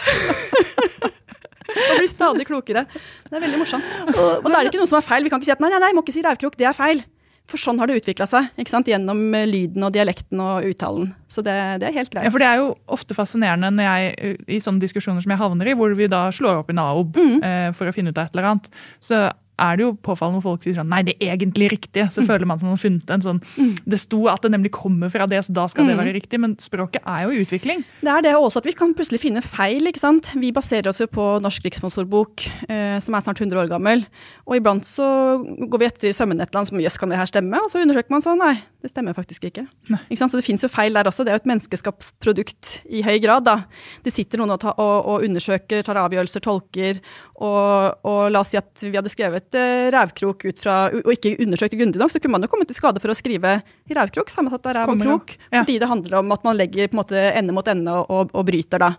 Og 1.69 2.00
blir 2.00 2.09
stadig 2.09 2.47
klokere. 2.49 2.87
Det 3.29 3.37
er 3.37 3.44
veldig 3.44 3.61
morsomt. 3.61 3.93
Og, 4.15 4.49
da 4.49 4.56
er 4.56 4.65
det 4.65 4.73
ikke 4.73 4.81
noe 4.81 4.91
som 4.91 4.99
er 5.03 5.05
feil. 5.05 5.26
Vi 5.26 5.32
kan 5.32 5.41
ikke 5.41 5.50
si 5.50 5.55
at 5.55 5.62
nei, 5.62 5.70
nei, 5.75 5.81
nei, 5.85 5.94
må 5.97 6.05
ikke 6.05 6.17
si 6.17 6.25
rævkrok, 6.25 6.56
det 6.59 6.69
er 6.70 6.76
feil. 6.76 7.03
For 7.49 7.61
sånn 7.61 7.79
har 7.81 7.88
det 7.88 7.97
utvikla 8.03 8.26
seg, 8.29 8.50
ikke 8.61 8.73
sant? 8.75 8.88
gjennom 8.91 9.21
eh, 9.37 9.47
lyden 9.49 9.85
og 9.87 9.93
dialekten 9.94 10.41
og 10.44 10.67
uttalen. 10.69 11.12
Så 11.32 11.44
det, 11.44 11.55
det, 11.81 11.88
er 11.88 11.97
helt 11.97 12.12
greit. 12.12 12.26
Ja, 12.26 12.32
for 12.35 12.44
det 12.44 12.49
er 12.49 12.61
jo 12.61 12.71
ofte 12.93 13.17
fascinerende 13.17 13.71
når 13.73 13.88
jeg, 13.88 14.35
i 14.53 14.61
sånne 14.61 14.85
diskusjoner 14.85 15.25
som 15.25 15.32
jeg 15.32 15.41
havner 15.41 15.71
i, 15.71 15.76
hvor 15.79 15.94
vi 15.97 16.11
da 16.12 16.26
slår 16.35 16.61
opp 16.61 16.73
i 16.73 16.76
NAOB 16.76 17.17
mm. 17.17 17.37
eh, 17.49 17.69
for 17.76 17.88
å 17.88 17.94
finne 17.97 18.12
ut 18.12 18.21
av 18.21 18.29
et 18.29 18.37
eller 18.37 18.50
annet. 18.50 18.69
Så 19.05 19.23
er 19.58 19.78
det 19.78 19.84
jo 19.84 19.93
påfallende 20.06 20.38
når 20.38 20.46
folk 20.46 20.64
sier 20.64 20.76
sånn 20.78 20.90
Nei, 20.93 21.02
det 21.06 21.16
er 21.19 21.34
egentlig 21.34 21.70
riktig. 21.75 22.06
Så 22.14 22.23
mm. 22.23 22.28
føler 22.30 22.49
man 22.49 22.59
at 22.59 22.64
man 22.64 22.75
har 22.75 22.80
funnet 22.83 23.11
en 23.14 23.25
sånn 23.25 23.40
mm. 23.44 23.73
Det 23.88 24.00
sto 24.00 24.21
at 24.30 24.44
det 24.44 24.52
nemlig 24.54 24.73
kommer 24.76 25.12
fra 25.12 25.26
det, 25.30 25.40
så 25.47 25.54
da 25.56 25.66
skal 25.71 25.87
mm. 25.87 25.90
det 25.90 25.99
være 26.00 26.14
riktig. 26.16 26.40
Men 26.42 26.56
språket 26.62 27.04
er 27.04 27.26
jo 27.26 27.35
i 27.35 27.42
utvikling. 27.44 27.85
Det 28.02 28.12
er 28.14 28.25
det 28.28 28.35
også 28.38 28.62
at 28.62 28.68
vi 28.68 28.76
kan 28.78 28.94
plutselig 28.97 29.23
finne 29.23 29.42
feil, 29.44 29.90
ikke 29.90 30.02
sant. 30.02 30.30
Vi 30.38 30.52
baserer 30.54 30.90
oss 30.92 31.02
jo 31.02 31.09
på 31.11 31.26
Norsk 31.44 31.66
riksmonsorbok, 31.68 32.47
eh, 32.68 32.97
som 33.04 33.16
er 33.16 33.26
snart 33.26 33.42
100 33.42 33.62
år 33.64 33.71
gammel. 33.71 34.04
Og 34.49 34.59
iblant 34.59 34.87
så 34.87 35.06
går 35.42 35.83
vi 35.83 35.88
etter 35.88 36.11
i 36.11 36.16
sømmene 36.16 36.44
et 36.44 36.50
eller 36.50 36.62
annet 36.62 36.73
som 36.73 36.83
jøss, 36.83 36.99
kan 37.00 37.12
det 37.12 37.21
her 37.21 37.30
stemme? 37.30 37.61
Og 37.64 37.73
så 37.73 37.83
undersøker 37.83 38.14
man 38.14 38.25
sånn, 38.25 38.40
nei, 38.42 38.56
det 38.85 38.92
stemmer 38.92 39.16
faktisk 39.16 39.49
ikke. 39.49 39.66
ikke 39.90 40.21
så 40.21 40.30
det 40.38 40.47
fins 40.47 40.64
jo 40.64 40.71
feil 40.71 40.94
der 40.94 41.09
også. 41.11 41.26
Det 41.26 41.33
er 41.33 41.38
jo 41.38 41.42
et 41.42 41.50
menneskeskapt 41.50 42.12
produkt 42.23 42.78
i 42.87 43.02
høy 43.06 43.16
grad, 43.23 43.47
da. 43.49 43.56
Det 44.04 44.14
sitter 44.14 44.40
noen 44.40 44.54
og, 44.54 44.61
ta, 44.62 44.75
og, 44.78 44.97
og 45.12 45.26
undersøker, 45.26 45.83
tar 45.87 45.99
avgjørelser, 46.04 46.44
tolker. 46.44 47.02
Og, 47.38 48.00
og, 48.02 48.23
la 48.35 48.40
oss 48.42 48.50
si 48.50 48.59
at 48.59 48.83
vi 48.83 48.97
hadde 48.97 49.12
skrevet 49.12 49.54
eh, 49.54 49.87
rævkrok 49.95 50.49
ut 50.49 50.62
fra, 50.62 50.78
og 50.90 51.12
ikke 51.14 51.37
undersøkt 51.45 51.76
grundig 51.78 52.00
nok, 52.00 52.11
så 52.11 52.18
kunne 52.23 52.35
man 52.35 52.47
jo 52.47 52.50
kommet 52.50 52.71
til 52.71 52.78
skade 52.78 53.02
for 53.02 53.14
å 53.14 53.18
skrive 53.18 53.61
rævkrok 53.95 54.33
sammensatt 54.33 54.66
av 54.66 54.75
ræv 54.80 54.92
og 54.95 55.04
krok. 55.04 55.37
Ja. 55.52 55.62
Fordi 55.62 55.78
det 55.78 55.90
handler 55.90 56.18
om 56.18 56.35
at 56.35 56.45
man 56.49 56.59
legger 56.59 56.90
på 56.90 56.99
en 56.99 57.02
måte 57.04 57.23
ende 57.30 57.54
mot 57.54 57.71
ende 57.71 57.95
og, 57.95 58.11
og, 58.11 58.35
og 58.35 58.49
bryter, 58.49 58.83
da. 58.83 58.92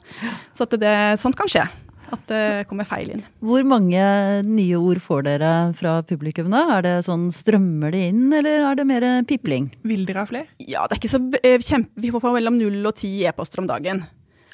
Så 0.55 0.69
at 0.69 0.79
det, 0.79 0.95
sånt 1.19 1.35
kan 1.39 1.51
skje. 1.51 1.67
At 2.09 2.23
det 2.29 2.43
kommer 2.69 2.87
feil 2.89 3.11
inn. 3.13 3.23
Hvor 3.45 3.65
mange 3.67 4.01
nye 4.47 4.77
ord 4.79 5.01
får 5.03 5.25
dere 5.27 5.51
fra 5.77 5.99
publikum 6.07 6.49
da? 6.53 6.63
Er 6.77 6.85
det 6.85 6.93
sånn 7.05 7.27
strømmer 7.33 7.93
det 7.93 8.05
inn, 8.09 8.23
eller 8.33 8.65
er 8.71 8.79
det 8.79 8.87
mer 8.89 9.07
pipling? 9.29 9.69
Vil 9.85 10.07
dere 10.07 10.23
ha 10.23 10.29
flere? 10.29 10.49
Ja, 10.57 10.87
det 10.87 10.97
er 10.97 11.01
ikke 11.03 11.11
så 11.11 11.21
eh, 11.43 11.59
kjempe... 11.59 11.91
Vi 12.01 12.13
får 12.13 12.39
mellom 12.39 12.57
null 12.57 12.79
og 12.81 12.95
ti 12.97 13.11
e-poster 13.29 13.61
om 13.61 13.69
dagen. 13.69 14.05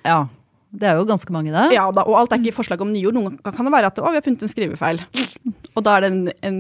Ja. 0.03 0.25
Det 0.75 0.87
er 0.89 0.99
jo 0.99 1.05
ganske 1.07 1.33
mange, 1.33 1.53
det. 1.53 1.65
Ja, 1.75 1.85
da, 1.95 2.03
og 2.07 2.17
alt 2.19 2.33
er 2.35 2.41
ikke 2.41 2.57
forslag 2.57 2.81
om 2.83 2.91
nyord. 2.93 3.15
Noen 3.15 3.37
ganger 3.37 3.55
kan 3.57 3.67
det 3.67 3.73
være 3.75 3.91
at 3.91 4.01
å, 4.01 4.09
vi 4.11 4.19
har 4.19 4.25
funnet 4.25 4.45
en 4.45 4.51
skrivefeil. 4.51 5.01
Og 5.75 5.83
da 5.85 5.95
er 5.95 6.05
det 6.05 6.09
en, 6.11 6.21
en, 6.49 6.59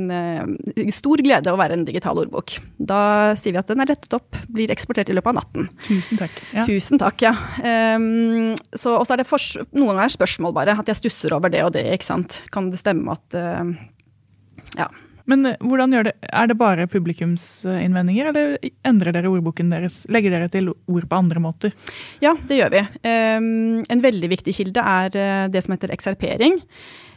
en, 0.75 0.93
stor 0.95 1.23
glede 1.23 1.51
å 1.51 1.59
være 1.59 1.77
en 1.77 1.85
digital 1.87 2.19
ordbok. 2.23 2.57
Da 2.77 2.99
sier 3.39 3.55
vi 3.55 3.61
at 3.61 3.71
den 3.71 3.83
er 3.83 3.91
rettet 3.93 4.17
opp, 4.17 4.39
blir 4.51 4.73
eksportert 4.73 5.11
i 5.11 5.17
løpet 5.17 5.33
av 5.33 5.39
natten. 5.39 5.69
Tusen 5.85 6.21
takk. 6.21 6.41
Ja. 6.55 6.67
Tusen 6.67 7.01
takk, 7.01 7.25
ja. 7.25 7.33
Um, 7.61 8.53
så, 8.75 8.97
og 8.97 9.07
så 9.07 9.15
er 9.15 9.23
det 9.23 9.29
for, 9.29 9.41
noen 9.75 9.93
ganger 9.93 10.15
spørsmål 10.15 10.55
bare, 10.55 10.77
at 10.79 10.91
jeg 10.91 11.03
stusser 11.03 11.35
over 11.37 11.53
det 11.53 11.63
og 11.65 11.73
det, 11.75 11.87
ikke 11.95 12.09
sant. 12.09 12.39
Kan 12.55 12.71
det 12.73 12.83
stemme 12.83 13.17
at 13.17 13.39
uh, 13.39 13.75
Ja. 14.75 14.91
Men 15.29 15.45
eh, 15.49 15.61
hvordan 15.63 15.95
gjør 15.95 16.09
det, 16.09 16.13
Er 16.29 16.49
det 16.49 16.57
bare 16.59 16.87
publikumsinnvendinger, 16.91 18.29
eller 18.31 18.57
endrer 18.87 19.15
dere 19.15 19.31
ordboken 19.31 19.71
deres? 19.73 20.03
Legger 20.11 20.35
dere 20.35 20.51
til 20.53 20.69
ord 20.71 21.07
på 21.09 21.19
andre 21.19 21.41
måter? 21.43 21.73
Ja, 22.23 22.35
det 22.47 22.59
gjør 22.59 22.75
vi. 22.75 22.83
Um, 23.07 23.81
en 23.89 24.03
veldig 24.05 24.29
viktig 24.35 24.55
kilde 24.57 24.85
er 24.85 25.17
uh, 25.17 25.47
det 25.51 25.65
som 25.65 25.75
heter 25.75 25.93
ekserpering. 25.95 26.59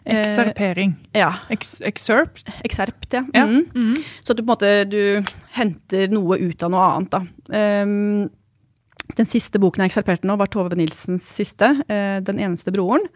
Ekserpering. 0.08 0.96
Uh, 1.10 1.20
ja. 1.20 1.30
Ex 1.52 1.78
excerpt? 1.84 2.46
Excerpt, 2.64 3.10
ja. 3.12 3.24
ja. 3.34 3.44
Mm. 3.46 3.68
Mm. 3.74 4.00
Så 4.24 4.32
at 4.32 4.40
du 4.40 4.42
på 4.42 4.48
en 4.48 4.54
måte 4.54 4.72
du 4.88 5.02
henter 5.58 6.12
noe 6.12 6.40
ut 6.40 6.64
av 6.64 6.72
noe 6.72 6.88
annet, 6.94 7.14
da. 7.18 7.84
Um, 7.84 8.28
den 9.16 9.28
siste 9.28 9.60
boken 9.60 9.84
jeg 9.84 9.92
ekserperte 9.92 10.28
nå, 10.28 10.36
var 10.36 10.50
Tove 10.52 10.76
Nilsens 10.76 11.28
siste, 11.36 11.70
uh, 11.88 12.18
'Den 12.24 12.40
eneste 12.40 12.72
broren'. 12.72 13.08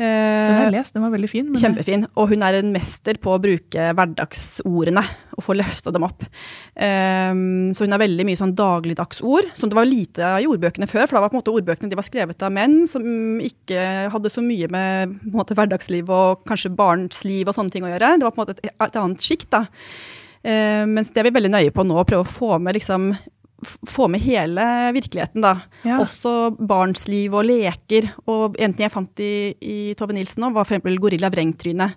Den 0.00 0.54
har 0.56 0.66
jeg 0.66 0.74
lest, 0.78 0.94
den 0.96 1.04
var 1.04 1.12
veldig 1.12 1.28
fin. 1.28 1.48
Kjempefin. 1.60 2.06
Og 2.16 2.30
hun 2.32 2.44
er 2.46 2.56
en 2.58 2.70
mester 2.72 3.18
på 3.20 3.34
å 3.34 3.40
bruke 3.42 3.90
hverdagsordene 3.96 5.02
og 5.36 5.44
få 5.44 5.56
løfta 5.56 5.92
dem 5.92 6.06
opp. 6.06 6.24
Um, 6.74 7.72
så 7.76 7.84
hun 7.84 7.94
har 7.94 8.02
veldig 8.02 8.26
mye 8.28 8.38
sånn 8.40 8.54
dagligdagsord, 8.56 9.50
som 9.58 9.72
det 9.72 9.78
var 9.78 9.88
lite 9.88 10.24
av 10.26 10.44
i 10.44 10.48
ordbøkene 10.50 10.88
før. 10.90 11.04
For 11.04 11.16
da 11.16 11.24
var 11.24 11.32
på 11.32 11.38
en 11.38 11.42
måte 11.42 11.54
ordbøkene 11.54 11.92
de 11.92 11.98
var 11.98 12.06
skrevet 12.06 12.46
av 12.46 12.54
menn 12.54 12.78
som 12.90 13.04
ikke 13.44 13.82
hadde 14.14 14.32
så 14.32 14.44
mye 14.44 14.70
med 14.72 15.18
måte, 15.34 15.56
hverdagsliv 15.58 16.08
og 16.12 16.46
kanskje 16.48 16.72
barnsliv 16.76 17.50
og 17.50 17.56
sånne 17.56 17.74
ting 17.74 17.84
å 17.84 17.92
gjøre. 17.92 18.14
Det 18.20 18.28
var 18.28 18.36
på 18.36 18.40
en 18.40 18.46
måte 18.46 18.56
et, 18.58 18.72
et 18.72 19.02
annet 19.02 19.28
sjikt, 19.28 19.50
da. 19.52 19.66
Uh, 20.40 20.88
mens 20.88 21.12
det 21.12 21.20
er 21.20 21.28
vi 21.28 21.36
veldig 21.36 21.52
nøye 21.52 21.76
på 21.76 21.84
nå, 21.84 22.00
å 22.00 22.08
prøve 22.08 22.24
å 22.24 22.32
få 22.40 22.56
med 22.62 22.78
liksom 22.78 23.12
få 23.62 24.08
med 24.10 24.22
hele 24.24 24.64
virkeligheten, 24.96 25.42
da. 25.44 25.54
Ja. 25.84 26.00
Også 26.02 26.52
barns 26.56 27.06
liv 27.10 27.34
og 27.36 27.46
leker. 27.48 28.10
Og 28.30 28.58
en 28.60 28.74
ting 28.74 28.86
jeg 28.86 28.94
fant 28.94 29.22
i, 29.22 29.32
i 29.60 29.78
Tove 29.98 30.16
Nilsen 30.16 30.46
òg, 30.48 30.54
var 30.56 30.68
f.eks. 30.68 30.86
gorilla 31.00 31.30
vrengtryne. 31.32 31.90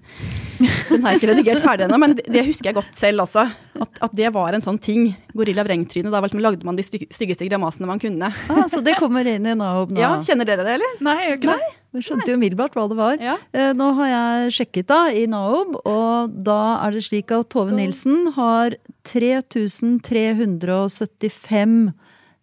Den 0.60 1.04
har 1.04 1.14
jeg 1.14 1.22
ikke 1.22 1.32
redigert 1.34 1.64
ferdig 1.66 1.88
ennå, 1.88 2.00
men 2.02 2.18
det, 2.18 2.28
det, 2.32 2.46
husker 2.48 2.72
jeg 2.72 2.80
godt 2.80 3.00
selv 3.00 3.26
også. 3.26 3.46
At, 3.74 4.02
at, 4.06 4.16
det 4.16 4.34
var 4.36 4.56
en 4.56 4.66
sånn 4.66 4.80
ting. 4.82 5.12
Gorilla 5.34 5.66
vrengtryne. 5.68 6.12
Da 6.14 6.24
liksom 6.24 6.44
lagde 6.44 6.68
man 6.68 6.80
de 6.80 6.86
styggeste 6.86 7.48
grimasene 7.50 7.90
man 7.90 8.02
kunne. 8.04 8.34
Ah, 8.52 8.66
så 8.72 8.84
det 8.86 8.98
kommer 9.02 9.28
inn 9.28 9.48
i 9.48 9.56
Naob 9.58 9.94
nå? 9.94 10.02
Ja, 10.04 10.16
Kjenner 10.24 10.48
dere 10.48 10.68
det, 10.68 10.78
eller? 10.80 11.00
Nei, 11.04 11.18
jeg 11.22 11.32
gjør 11.32 11.42
ikke 11.42 11.56
det. 11.56 11.72
Vi 11.94 12.02
skjønte 12.02 12.32
jo 12.32 12.38
umiddelbart 12.40 12.74
hva 12.78 12.84
det 12.90 12.96
var. 12.98 13.18
Ja. 13.22 13.36
Eh, 13.54 13.74
nå 13.78 13.92
har 14.00 14.08
jeg 14.10 14.54
sjekket 14.58 14.88
da 14.90 15.12
i 15.14 15.28
Naob, 15.30 15.76
og 15.86 16.34
da 16.46 16.78
er 16.82 16.92
det 16.96 17.04
slik 17.06 17.32
at 17.36 17.50
Tove 17.54 17.72
Nilsen 17.76 18.32
har 18.34 18.74
3375 19.06 21.92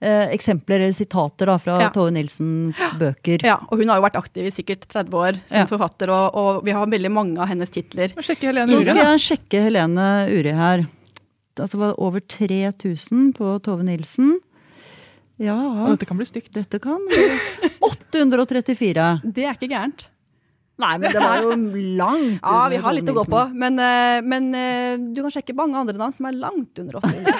eh, 0.00 0.30
eksempler 0.37 0.80
eller 0.85 0.95
sitater 0.95 1.47
da, 1.50 1.59
fra 1.59 1.80
ja. 1.83 1.90
Tove 1.95 2.11
Nilsens 2.14 2.78
bøker. 3.00 3.38
Ja, 3.47 3.59
og 3.66 3.78
hun 3.80 3.88
har 3.90 3.97
jo 3.99 4.07
vært 4.07 4.21
aktiv 4.21 4.45
i 4.47 4.54
sikkert 4.54 4.83
30 4.87 5.16
år 5.19 5.35
som 5.42 5.61
ja. 5.64 5.71
forfatter, 5.71 6.09
og, 6.14 6.26
og, 6.38 6.50
vi 6.66 6.73
har 6.76 6.95
veldig 6.95 7.12
mange 7.14 7.40
av 7.42 7.47
hennes 7.50 7.71
titler. 7.75 8.09
Nå 8.14 8.23
skal 8.23 8.99
jeg 9.02 9.25
sjekke 9.26 9.57
Helene 9.66 10.07
Uri 10.30 10.54
her. 10.57 10.80
Altså 11.61 11.76
det 11.76 11.83
var 11.83 12.00
over 12.00 12.21
3000 12.23 13.35
på 13.37 13.47
Tove 13.66 13.83
Nilsen. 13.85 14.38
Ja, 15.41 15.57
og 15.57 15.95
dette 15.95 16.09
kan 16.09 16.19
bli 16.21 16.29
stygt. 16.29 16.53
Dette 16.53 16.81
kan 16.83 17.01
834. 17.81 19.07
Det 19.25 19.47
er 19.47 19.57
ikke 19.57 19.71
gærent. 19.73 20.09
Nei, 20.81 20.95
men 21.01 21.13
det 21.13 21.21
var 21.21 21.43
jo 21.45 21.55
langt 21.99 22.41
under 22.41 22.57
Ja, 22.57 22.69
vi 22.73 22.81
har 22.85 22.95
litt 22.97 23.11
å 23.13 23.17
gå 23.19 23.25
på. 23.29 23.41
Men, 23.53 23.79
eh, 23.85 24.21
men, 24.25 24.55
eh, 24.57 24.97
du 24.97 25.21
kan 25.21 25.33
sjekke 25.35 25.57
mange 25.57 25.77
andre 25.81 25.97
navn 26.01 26.15
som 26.17 26.29
er 26.29 26.39
langt 26.41 26.81
under 26.81 27.01
800. 27.01 27.33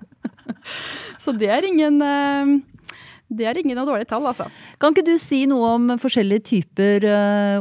Så 1.24 1.34
det 1.36 1.50
er 1.50 1.66
ingen 1.66 2.00
eh, 2.04 2.52
det 3.30 3.46
er 3.46 3.58
ingen 3.60 3.78
av 3.78 3.86
dårlige 3.86 4.10
tall, 4.10 4.26
altså. 4.26 4.48
Kan 4.82 4.94
ikke 4.94 5.06
du 5.06 5.16
si 5.22 5.44
noe 5.50 5.74
om 5.76 5.90
forskjellige 6.02 6.46
typer 6.50 7.06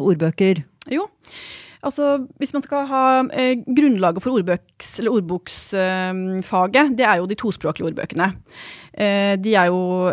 ordbøker? 0.02 0.64
Jo. 0.90 1.06
Altså, 1.80 2.28
hvis 2.42 2.52
man 2.52 2.64
skal 2.66 2.88
ha 2.90 3.04
eh, 3.32 3.62
Grunnlaget 3.64 4.24
for 4.24 4.36
ordboksfaget, 4.36 5.72
eh, 5.80 6.92
det 6.98 7.06
er 7.08 7.22
jo 7.22 7.30
de 7.30 7.38
tospråklige 7.40 7.88
ordbøkene. 7.88 8.28
Eh, 9.00 9.38
de 9.40 9.54
er 9.56 9.70
jo 9.72 10.12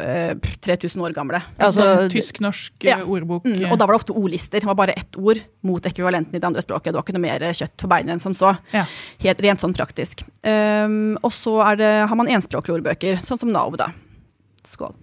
3000 0.63 0.95
eh, 0.95 1.05
år 1.09 1.17
gamle. 1.17 1.41
Altså, 1.59 1.83
altså 1.83 2.09
tysk-norsk 2.15 2.87
ja. 2.87 3.01
ordbok? 3.03 3.45
Mm, 3.49 3.67
og 3.73 3.81
da 3.81 3.83
var 3.83 3.97
det 3.97 4.03
ofte 4.05 4.15
ordlister. 4.15 4.63
Det 4.63 4.71
var 4.71 4.79
bare 4.79 4.95
ett 4.95 5.19
ord 5.19 5.43
mot 5.67 5.83
ekvivalenten 5.91 6.39
i 6.39 6.39
det 6.39 6.47
andre 6.47 6.63
språket. 6.63 6.93
Det 6.93 7.01
var 7.01 7.07
ikke 7.07 7.19
noe 7.19 7.27
mer 7.27 7.43
kjøtt 7.51 7.75
på 7.83 7.91
beinet 7.91 8.15
enn 8.15 8.23
som 8.23 8.37
så. 8.37 8.55
Ja. 8.71 8.87
Helt 9.27 9.43
rent 9.43 9.61
sånn 9.65 9.75
praktisk. 9.75 10.23
Um, 10.47 11.19
og 11.27 11.35
så 11.35 11.59
har 11.67 12.15
man 12.15 12.31
enspråklige 12.31 12.79
ordbøker, 12.79 13.19
sånn 13.27 13.43
som 13.43 13.51
Nav, 13.51 13.75
da. 13.81 13.91
Skål. 14.67 14.95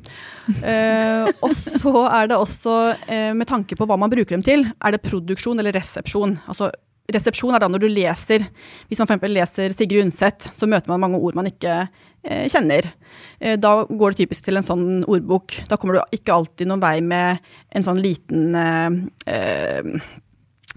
Uh, 0.59 1.29
og 1.45 1.53
så 1.55 1.93
er 2.09 2.31
det 2.31 2.39
også, 2.39 2.77
uh, 3.07 3.31
med 3.37 3.47
tanke 3.49 3.77
på 3.79 3.87
hva 3.89 3.97
man 3.99 4.11
bruker 4.11 4.35
dem 4.35 4.45
til, 4.45 4.65
er 4.67 4.95
det 4.95 5.03
produksjon 5.05 5.59
eller 5.61 5.75
resepsjon. 5.77 6.37
Altså 6.51 6.71
resepsjon 7.13 7.55
er 7.55 7.63
da 7.63 7.69
når 7.71 7.83
du 7.83 7.89
leser. 7.91 8.47
Hvis 8.89 9.01
man 9.01 9.11
f.eks. 9.11 9.29
leser 9.31 9.75
Sigrid 9.75 10.05
Undset, 10.05 10.49
så 10.55 10.69
møter 10.69 10.91
man 10.91 11.03
mange 11.03 11.19
ord 11.19 11.35
man 11.37 11.49
ikke 11.49 11.83
eh, 11.83 12.45
kjenner. 12.51 12.87
da 13.59 13.73
går 13.89 14.13
det 14.13 14.23
typisk 14.23 14.47
til 14.47 14.57
en 14.59 14.65
sånn 14.65 14.87
ordbok. 15.03 15.57
Da 15.69 15.77
kommer 15.77 15.99
du 15.99 16.15
ikke 16.15 16.35
alltid 16.35 16.71
noen 16.71 16.83
vei 16.83 16.97
med 17.03 17.43
en 17.75 17.85
sånn 17.85 17.99
liten 18.01 18.55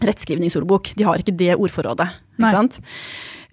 rettskrivningsordbok. 0.02 0.96
De 0.98 1.06
har 1.06 1.22
ikke 1.22 1.38
det 1.38 1.54
ordforrådet. 1.54 2.10
Ikke 2.36 2.52
sant? 2.54 2.78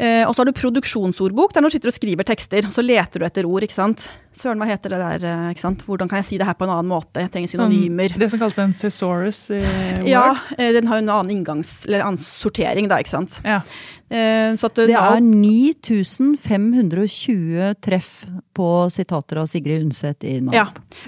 Eh, 0.01 0.23
og 0.25 0.33
så 0.33 0.41
har 0.41 0.49
du 0.49 0.57
produksjonsordbok, 0.57 1.53
der 1.53 1.63
du 1.63 1.69
sitter 1.71 1.91
og 1.91 1.95
skriver 1.95 2.25
tekster, 2.27 2.65
så 2.73 2.83
leter 2.83 3.21
du 3.21 3.27
etter 3.27 3.47
ord. 3.47 3.63
ikke 3.65 3.77
sant? 3.77 4.07
Søren, 4.33 4.57
hva 4.57 4.67
heter 4.67 4.95
det 4.95 4.99
der? 4.99 5.25
Eh, 5.29 5.49
ikke 5.53 5.63
sant? 5.63 5.83
Hvordan 5.85 6.09
kan 6.09 6.21
jeg 6.23 6.29
si 6.31 6.39
det 6.41 6.47
her 6.49 6.57
på 6.57 6.65
en 6.65 6.73
annen 6.73 6.89
måte? 6.89 7.21
Jeg 7.21 7.31
trenger 7.33 7.51
synonymer. 7.53 8.17
Det 8.17 8.31
som 8.33 8.41
kalles 8.41 8.57
en 8.59 8.73
thesaurus 8.73 9.45
i 9.53 9.61
Word? 9.61 10.09
Ja, 10.09 10.25
eh, 10.57 10.73
den 10.75 10.89
har 10.89 10.99
jo 10.99 11.05
en 11.05 11.13
annen 11.13 11.35
inngangs... 11.37 11.83
Eller 11.85 12.07
annen 12.07 12.21
sortering, 12.41 12.89
da, 12.89 12.99
ikke 13.03 13.13
sant. 13.13 13.37
Ja. 13.45 13.61
Eh, 14.13 14.53
det, 14.53 14.83
det 14.91 14.93
er 14.93 15.23
9520 15.25 17.71
treff 17.81 18.11
på 18.53 18.67
sitater 18.93 19.39
av 19.41 19.47
Sigrid 19.49 19.81
Undset 19.87 20.21
i 20.29 20.35
Nav. 20.43 20.53
Ja. 20.53 20.67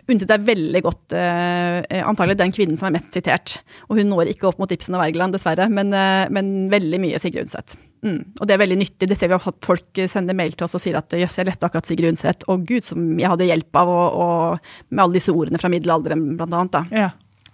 Undset 0.09 0.31
er 0.33 0.47
veldig 0.47 0.81
godt 0.81 1.13
eh, 1.13 2.01
Antagelig 2.01 2.39
den 2.39 2.53
kvinnen 2.55 2.77
som 2.81 2.88
er 2.89 2.95
mest 2.97 3.13
sitert. 3.13 3.62
Og 3.89 3.97
hun 4.00 4.09
når 4.09 4.31
ikke 4.33 4.47
opp 4.50 4.57
mot 4.62 4.71
Ibsen 4.74 4.95
og 4.97 5.01
Wergeland, 5.03 5.33
dessverre, 5.38 5.65
men, 5.69 5.93
eh, 5.93 6.25
men 6.33 6.45
veldig 6.74 7.00
mye 7.05 7.19
Sigrid 7.21 7.45
Undset. 7.45 7.69
Mm. 8.05 8.21
Og 8.39 8.43
det 8.50 8.53
er 8.55 8.63
veldig 8.63 8.79
nyttig. 8.81 9.09
Det 9.12 9.17
ser 9.19 9.29
vi 9.29 9.38
at 9.38 9.65
folk 9.69 9.91
sender 10.09 10.33
mail 10.38 10.53
til 10.57 10.65
oss 10.65 10.77
og 10.77 10.81
sier 10.81 10.97
at 10.97 11.09
jøss, 11.13 11.38
jeg 11.38 11.50
lette 11.51 11.65
akkurat 11.67 11.88
Sigrid 11.89 12.09
Undset. 12.15 12.39
Og 12.50 12.65
gud, 12.65 12.83
som 12.89 13.00
jeg 13.21 13.29
hadde 13.29 13.50
hjelp 13.51 13.74
av, 13.83 13.88
og, 13.93 14.07
og 14.25 14.89
med 14.89 15.01
alle 15.05 15.17
disse 15.19 15.33
ordene 15.33 15.62
fra 15.62 15.69
middelalderen, 15.74 16.21
blant 16.39 16.55
annet. 16.57 16.74
Da, 16.74 16.81
ja. 17.05 17.09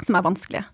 Som 0.07 0.15
er 0.15 0.29
vanskelige. 0.31 0.65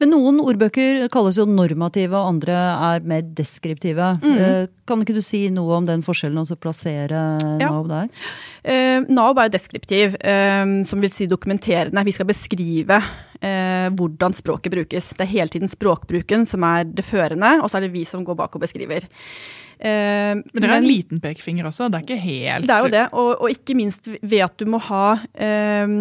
Men 0.00 0.14
noen 0.14 0.38
ordbøker 0.40 1.02
kalles 1.12 1.36
jo 1.36 1.44
normative, 1.44 2.16
og 2.16 2.34
andre 2.34 2.56
er 2.56 3.04
mer 3.04 3.24
deskriptive. 3.36 4.14
Mm. 4.22 4.36
Eh, 4.40 4.62
kan 4.88 5.02
ikke 5.04 5.18
du 5.18 5.20
si 5.24 5.42
noe 5.52 5.76
om 5.76 5.88
den 5.88 6.04
forskjellen, 6.06 6.40
og 6.40 6.48
så 6.48 6.56
plassere 6.56 7.24
ja. 7.60 7.68
NAV 7.68 7.90
der? 7.90 8.08
Uh, 8.64 9.10
NAV 9.12 9.42
er 9.44 9.52
deskriptiv, 9.52 10.16
uh, 10.24 10.80
som 10.88 11.04
vil 11.04 11.12
si 11.12 11.28
dokumenterende. 11.28 12.06
Vi 12.08 12.16
skal 12.16 12.30
beskrive 12.32 13.02
uh, 13.04 13.88
hvordan 14.00 14.36
språket 14.36 14.72
brukes. 14.72 15.12
Det 15.18 15.26
er 15.26 15.34
hele 15.36 15.52
tiden 15.52 15.70
språkbruken 15.70 16.48
som 16.48 16.64
er 16.64 16.88
det 16.88 17.04
førende, 17.04 17.58
og 17.60 17.68
så 17.68 17.78
er 17.78 17.88
det 17.88 17.94
vi 17.94 18.08
som 18.08 18.24
går 18.24 18.40
bak 18.40 18.56
og 18.56 18.64
beskriver. 18.64 19.04
Eh, 19.80 20.36
men 20.36 20.60
det 20.60 20.68
er 20.68 20.74
en 20.76 20.84
liten 20.84 21.20
pekefinger 21.24 21.64
også? 21.70 21.86
Det 21.88 21.96
er 21.96 22.02
ikke 22.04 22.20
helt 22.20 22.66
Det 22.68 22.74
er 22.74 22.82
jo 22.84 22.90
det, 22.92 23.04
og, 23.16 23.30
og 23.40 23.48
ikke 23.54 23.76
minst 23.78 24.10
ved 24.12 24.42
at 24.44 24.52
du 24.60 24.66
må 24.68 24.76
ha 24.90 25.14
eh, 25.32 25.94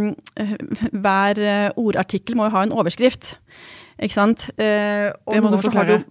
Hver 0.91 1.39
ordartikkel 1.79 2.35
må 2.35 2.49
jo 2.49 2.55
ha 2.57 2.65
en 2.67 2.75
overskrift. 2.75 3.37
Ikke 3.99 4.15
sant? 4.15 4.47
Eh, 4.55 5.09
det 5.11 5.43
må 5.43 5.51
du 5.53 5.59
forklare. 5.61 6.01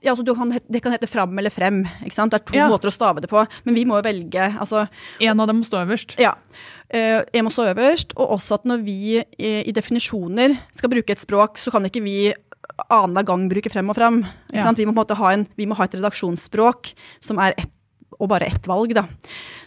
Ja, 0.00 0.12
altså 0.12 0.22
kan, 0.36 0.52
det 0.52 0.80
kan 0.84 0.94
hete 0.94 1.08
fram 1.10 1.38
eller 1.40 1.52
frem. 1.52 1.82
ikke 2.04 2.16
sant? 2.16 2.32
Det 2.32 2.40
er 2.40 2.46
to 2.48 2.56
ja. 2.56 2.68
måter 2.70 2.90
å 2.90 2.94
stave 2.94 3.22
det 3.24 3.30
på. 3.30 3.42
Men 3.66 3.76
vi 3.76 3.86
må 3.88 3.98
jo 3.98 4.06
velge 4.06 4.50
altså, 4.60 4.86
En 5.20 5.42
av 5.42 5.50
dem 5.50 5.60
må 5.60 5.66
stå 5.66 5.82
øverst? 5.82 6.14
Ja. 6.20 6.36
Eh, 6.88 7.20
en 7.34 7.46
må 7.46 7.52
stå 7.52 7.70
øverst. 7.72 8.14
Og 8.16 8.36
også 8.38 8.60
at 8.60 8.68
når 8.68 8.84
vi 8.86 9.00
i, 9.18 9.50
i, 9.60 9.74
definisjoner 9.76 10.56
skal 10.76 10.92
bruke 10.92 11.16
et 11.16 11.22
språk, 11.24 11.60
så 11.60 11.72
kan 11.74 11.84
ikke 11.88 12.04
vi 12.04 12.32
annenhver 12.88 13.26
gang 13.32 13.48
bruke 13.50 13.72
frem 13.72 13.92
og 13.92 13.98
frem. 13.98 14.22
Ja. 14.54 14.70
Vi, 14.76 14.86
må 14.86 14.94
på 14.94 15.00
en 15.00 15.02
måte 15.02 15.18
ha 15.18 15.34
en, 15.34 15.44
vi 15.58 15.68
må 15.68 15.76
ha 15.76 15.88
et 15.88 15.98
redaksjonsspråk 15.98 16.94
som 17.24 17.42
er 17.42 17.58
ett 17.58 17.76
og 18.20 18.28
bare 18.28 18.50
ett 18.52 18.66
valg. 18.68 18.92
da. 18.92 19.06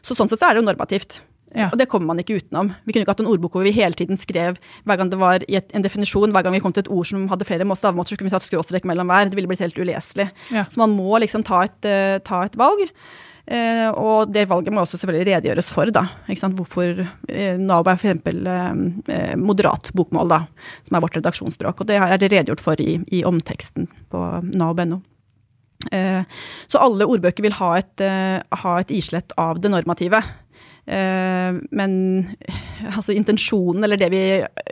Så 0.05 0.13
sånn 0.13 0.29
sett 0.29 0.41
så 0.41 0.49
er 0.49 0.55
det 0.55 0.61
jo 0.61 0.67
normativt. 0.67 1.21
Ja. 1.53 1.69
Og 1.71 1.77
det 1.77 1.87
kommer 1.91 2.11
man 2.11 2.21
ikke 2.21 2.39
utenom. 2.41 2.71
Vi 2.83 2.93
kunne 2.93 3.05
ikke 3.05 3.13
hatt 3.13 3.23
en 3.23 3.29
ordbok 3.29 3.57
hvor 3.57 3.65
vi 3.65 3.73
hele 3.75 3.97
tiden 3.97 4.17
skrev 4.17 4.57
hver 4.57 4.99
gang 4.99 5.11
det 5.11 5.19
var 5.21 5.45
en 5.47 5.85
definisjon, 5.85 6.33
hver 6.33 6.45
gang 6.45 6.55
vi 6.55 6.63
kom 6.63 6.73
til 6.73 6.85
et 6.85 6.93
ord 6.93 7.09
som 7.09 7.27
hadde 7.29 7.47
flere 7.47 7.67
stavemåter, 7.77 8.13
så 8.13 8.19
kunne 8.19 8.31
vi 8.31 8.35
tatt 8.35 8.47
skråstrek 8.47 8.87
mellom 8.89 9.11
hver. 9.11 9.29
Det 9.29 9.37
ville 9.37 9.51
blitt 9.51 9.63
helt 9.63 9.77
uleselig. 9.77 10.31
Ja. 10.53 10.65
Så 10.69 10.81
man 10.81 10.95
må 10.97 11.19
liksom 11.21 11.45
ta 11.45 11.65
et, 11.67 11.77
uh, 11.85 12.17
ta 12.25 12.45
et 12.47 12.57
valg. 12.59 12.89
Eh, 13.43 13.89
og 13.99 14.29
det 14.31 14.45
valget 14.47 14.71
må 14.71 14.83
også 14.85 14.95
selvfølgelig 15.01 15.33
redegjøres 15.33 15.67
for, 15.73 15.91
da. 15.91 16.05
Hvorfor 16.55 17.01
eh, 17.27 17.57
NAB 17.59 17.89
er 17.91 17.97
f.eks. 17.99 18.27
Eh, 19.11 19.33
moderat 19.39 19.91
bokmål, 19.95 20.31
da, 20.31 20.37
som 20.87 20.95
er 20.95 21.03
vårt 21.03 21.17
redaksjonsspråk. 21.19 21.83
Og 21.83 21.89
det 21.89 21.99
er 21.99 22.15
det 22.21 22.31
redegjort 22.31 22.63
for 22.63 22.79
i, 22.79 23.01
i 23.11 23.23
omteksten 23.27 23.89
på 24.13 24.23
naob.no. 24.47 25.01
Eh, 25.91 26.23
så 26.71 26.79
alle 26.79 27.07
ordbøker 27.09 27.43
vil 27.43 27.57
ha 27.59 27.73
et, 27.81 27.99
eh, 27.99 28.39
ha 28.63 28.77
et 28.79 28.95
islett 28.95 29.35
av 29.37 29.59
det 29.59 29.73
normative. 29.73 30.23
Eh, 30.85 31.59
men 31.71 31.93
altså, 32.91 33.13
intensjonen, 33.15 33.83
eller 33.85 33.99
det 33.99 34.09
vi 34.13 34.23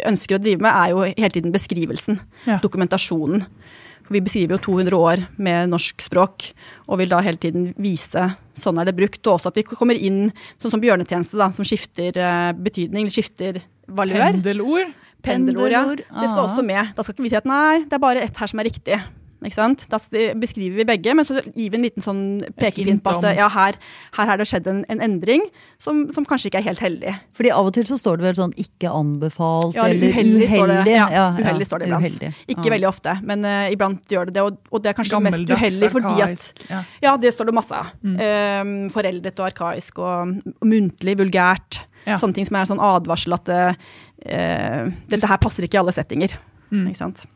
ønsker 0.08 0.38
å 0.38 0.44
drive 0.44 0.64
med, 0.64 0.72
er 0.72 0.92
jo 0.94 1.06
hele 1.08 1.34
tiden 1.36 1.54
beskrivelsen. 1.56 2.20
Ja. 2.48 2.60
Dokumentasjonen. 2.64 3.46
For 4.02 4.18
vi 4.18 4.24
beskriver 4.26 4.58
jo 4.58 4.64
200 4.66 4.98
år 4.98 5.24
med 5.40 5.72
norsk 5.72 6.04
språk, 6.04 6.50
og 6.90 7.00
vil 7.00 7.12
da 7.14 7.22
hele 7.24 7.40
tiden 7.40 7.70
vise 7.80 8.32
sånn 8.60 8.82
er 8.82 8.90
det 8.90 8.98
brukt. 8.98 9.22
Og 9.24 9.38
også 9.38 9.54
at 9.54 9.62
vi 9.62 9.64
kommer 9.70 9.96
inn 9.96 10.26
sånn 10.60 10.74
som 10.74 10.84
bjørnetjeneste, 10.84 11.40
da, 11.40 11.48
som 11.56 11.68
skifter 11.68 12.18
uh, 12.20 12.52
betydning, 12.58 13.06
eller 13.06 13.16
skifter 13.16 13.62
valør. 13.88 14.36
Pendelord. 14.36 14.92
Pendelord, 15.22 15.72
ja. 15.72 15.86
Det 15.96 16.28
skal 16.28 16.44
også 16.44 16.66
med. 16.66 16.92
Da 16.98 17.06
skal 17.06 17.16
ikke 17.16 17.28
vi 17.28 17.32
si 17.32 17.40
at 17.40 17.48
nei, 17.48 17.84
det 17.86 17.96
er 17.96 18.04
bare 18.04 18.24
ett 18.26 18.40
her 18.42 18.52
som 18.52 18.60
er 18.60 18.68
riktig. 18.68 18.98
Ikke 19.42 19.58
sant? 19.58 19.86
Da 19.90 19.98
beskriver 20.38 20.82
vi 20.82 20.86
begge, 20.86 21.16
men 21.18 21.26
så 21.26 21.40
gir 21.42 21.72
vi 21.72 21.78
en 21.80 21.86
liten 21.86 22.04
sånn 22.06 22.24
pekepinn 22.60 23.00
på 23.02 23.16
at 23.18 23.40
ja, 23.40 23.48
her, 23.50 23.78
her 24.18 24.30
har 24.30 24.38
det 24.38 24.46
skjedd 24.50 24.68
en, 24.70 24.84
en 24.94 25.02
endring 25.02 25.48
som, 25.82 26.04
som, 26.14 26.28
kanskje 26.30 26.52
ikke 26.52 26.62
er 26.62 26.68
helt 26.70 26.84
heldig. 26.84 27.16
Fordi 27.38 27.54
av 27.56 27.72
og 27.72 27.74
til 27.74 27.88
så 27.90 27.98
står 27.98 28.22
det 28.22 28.28
vel 28.28 28.38
sånn 28.38 28.54
'ikke 28.54 28.92
anbefalt' 28.92 29.78
ja, 29.78 29.88
eller 29.90 30.14
uheldig. 30.14 30.46
uheldig. 30.46 30.52
Står 30.54 30.74
det. 30.74 30.94
Ja, 30.94 31.08
ja, 31.10 31.26
uheldig 31.40 31.68
står 31.70 31.82
det 31.82 31.90
iblant. 31.90 32.06
Uheldig. 32.06 32.32
Ikke 32.46 32.68
ja. 32.68 32.74
veldig 32.76 32.90
ofte, 32.92 33.16
men 33.32 33.50
uh, 33.50 33.66
iblant 33.74 34.14
gjør 34.14 34.30
det 34.30 34.38
det. 34.38 34.46
Og, 34.46 34.62
og 34.70 34.84
det 34.84 34.92
er 34.92 34.98
kanskje 35.00 35.18
Gammeldags, 35.18 35.50
mest 35.50 35.58
uheldig 35.58 35.92
fordi 35.96 36.26
at 36.28 36.66
ja. 36.70 36.84
ja. 37.08 37.16
det 37.18 37.34
står 37.34 37.50
det 37.50 37.58
masse 37.58 37.82
av. 37.82 37.92
Mm. 38.06 38.16
Um, 38.22 38.76
foreldet 38.94 39.42
og 39.42 39.50
arkaisk 39.50 40.02
og, 40.06 40.38
og 40.54 40.70
muntlig, 40.70 41.18
vulgært. 41.22 41.82
Sånne 42.06 42.34
ting 42.38 42.48
som 42.48 42.58
er 42.58 42.66
en 42.66 42.72
sånn 42.76 42.86
advarsel 42.86 43.38
at 43.38 43.50
uh, 43.50 43.74
dette 45.10 45.26
her 45.26 45.42
passer 45.42 45.66
ikke 45.66 45.78
i 45.78 45.84
alle 45.84 45.98
settinger. 45.98 46.38
Mm. 46.72 46.88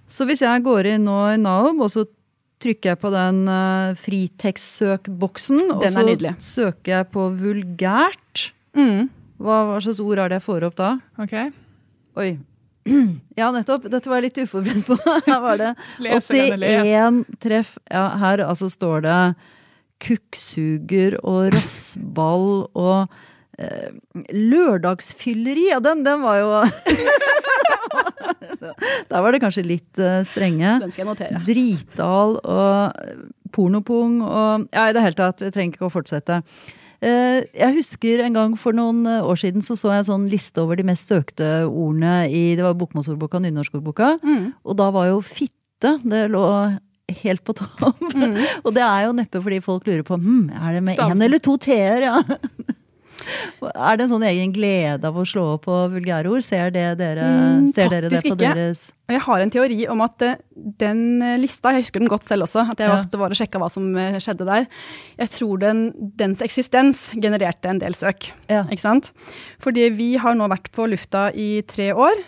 Så 0.07 0.27
hvis 0.29 0.41
jeg 0.45 0.63
går 0.63 0.93
inn 0.93 1.05
nå 1.07 1.17
i 1.33 1.39
Naob, 1.41 1.81
og 1.83 1.91
så 1.91 2.05
trykker 2.63 2.93
jeg 2.93 3.01
på 3.01 3.11
den 3.13 3.43
uh, 3.51 3.91
fritekstsøkboksen, 3.99 5.59
og 5.75 5.83
så 5.83 6.05
nydelig. 6.07 6.35
søker 6.39 6.99
jeg 6.99 7.09
på 7.13 7.27
vulgært. 7.35 8.49
Mm. 8.77 9.09
Hva, 9.43 9.61
hva, 9.67 9.79
slags 9.83 9.99
ord 10.03 10.21
er 10.23 10.31
det 10.31 10.39
jeg 10.39 10.45
får 10.47 10.67
opp 10.69 10.77
da? 10.79 10.91
Ok. 11.21 11.39
Oi. 12.21 12.33
Ja, 13.35 13.49
nettopp. 13.51 13.89
Dette 13.91 14.07
var 14.07 14.21
jeg 14.21 14.29
litt 14.29 14.37
uforberedt 14.45 14.85
på. 14.87 14.95
Her 15.27 15.39
var 15.43 15.59
det 15.59 15.71
81 15.99 17.23
treff. 17.43 17.73
Ja, 17.91 18.05
her 18.21 18.45
altså 18.45 18.69
står 18.71 19.03
det 19.03 19.17
kukksuger 20.05 21.17
og 21.19 21.49
rassball 21.55 22.47
og 22.71 23.09
eh, 23.09 23.23
lørdagsfylleri. 24.35 25.69
Ja, 25.71 25.79
den, 25.83 26.03
den 26.05 26.23
var 26.25 26.39
jo 26.41 26.49
Der 29.09 29.21
var 29.21 29.31
det 29.31 29.41
kanskje 29.43 29.63
litt 29.65 29.99
uh, 30.01 30.23
strenge. 30.27 30.79
Den 30.83 30.91
skal 30.91 31.05
jeg 31.05 31.09
notere. 31.11 31.41
Dritdal 31.47 32.39
og 32.41 33.51
pornopung 33.55 34.19
og 34.25 34.65
Ja, 34.73 34.89
i 34.89 34.95
det 34.95 35.03
hele 35.05 35.19
tatt. 35.19 35.43
Vi 35.43 35.53
trenger 35.55 35.77
ikke 35.77 35.87
å 35.87 35.93
fortsette. 35.93 36.41
Jeg 37.05 37.75
husker 37.75 38.23
en 38.23 38.33
gang 38.33 38.53
for 38.57 38.73
noen 38.73 39.03
år 39.05 39.37
siden 39.37 39.61
så 39.61 39.75
så 39.77 39.91
jeg 39.91 40.01
en 40.01 40.07
sånn 40.07 40.23
liste 40.31 40.63
over 40.63 40.79
de 40.79 40.85
mest 40.87 41.11
søkte 41.11 41.67
ordene 41.67 42.23
i 42.31 42.55
det 42.57 42.63
var 42.65 42.77
bokmålsordboka 42.79 43.37
og 43.37 43.45
nynorskordboka. 43.45 44.15
Mm. 44.25 44.45
Og 44.65 44.79
da 44.79 44.87
var 44.95 45.11
jo 45.11 45.19
fitte 45.21 45.99
Det 46.01 46.23
lå 46.31 46.41
helt 47.21 47.43
på 47.45 47.53
topp. 47.53 48.01
Mm. 48.15 48.39
og 48.65 48.73
det 48.75 48.83
er 48.83 49.05
jo 49.05 49.15
neppe 49.17 49.41
fordi 49.43 49.61
folk 49.63 49.85
lurer 49.87 50.05
på 50.07 50.17
hm, 50.17 50.47
er 50.49 50.77
det 50.77 50.83
med 50.85 51.01
én 51.01 51.25
eller 51.27 51.41
to 51.43 51.57
t-er. 51.61 52.07
Ja. 52.09 52.73
Er 53.71 53.97
det 53.97 54.05
en 54.07 54.13
sånn 54.15 54.27
egen 54.27 54.53
glede 54.55 55.09
av 55.09 55.17
å 55.17 55.25
slå 55.27 55.47
opp 55.55 55.65
på 55.67 55.79
vulgærord? 55.95 56.43
Ser, 56.45 56.69
det 56.75 56.85
dere, 57.01 57.25
mm, 57.25 57.71
ser 57.75 57.91
dere 57.93 58.11
det 58.11 58.21
på 58.25 58.35
ikke. 58.35 58.53
Deres 59.05 59.15
Jeg 59.15 59.21
har 59.21 59.41
en 59.41 59.51
teori 59.53 59.87
om 59.91 60.01
at 60.01 60.21
eh, 60.25 60.39
den 60.79 61.21
eh, 61.21 61.37
lista, 61.37 61.71
jeg 61.73 61.85
husker 61.85 62.01
den 62.01 62.09
godt 62.09 62.27
selv 62.27 62.45
også, 62.47 62.65
at 62.71 62.79
jeg 62.79 62.89
ja. 62.89 62.97
ofte 62.97 63.19
var 63.19 63.33
og 63.33 63.37
sjekka 63.37 63.59
hva 63.61 63.69
som 63.69 63.95
eh, 63.99 64.17
skjedde 64.23 64.47
der. 64.47 64.65
Jeg 65.19 65.31
tror 65.35 65.61
den, 65.61 65.81
dens 66.17 66.41
eksistens 66.41 67.11
genererte 67.13 67.69
en 67.69 67.81
del 67.81 67.95
søk. 67.97 68.31
Ja. 68.49 68.63
Ikke 68.71 68.81
sant? 68.81 69.11
Fordi 69.61 69.89
vi 69.93 70.15
har 70.21 70.35
nå 70.37 70.47
vært 70.49 70.71
på 70.73 70.87
lufta 70.89 71.27
i 71.31 71.61
tre 71.67 71.91
år, 71.93 72.21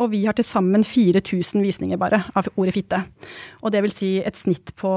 og 0.00 0.06
vi 0.10 0.24
har 0.24 0.34
til 0.34 0.46
sammen 0.46 0.82
4000 0.86 1.62
visninger 1.62 1.98
bare 2.00 2.22
av 2.36 2.48
ordet 2.56 2.74
fitte. 2.74 2.98
Og 3.60 3.72
det 3.74 3.82
vil 3.84 3.92
si 3.94 4.10
et 4.24 4.38
snitt 4.38 4.72
på 4.80 4.90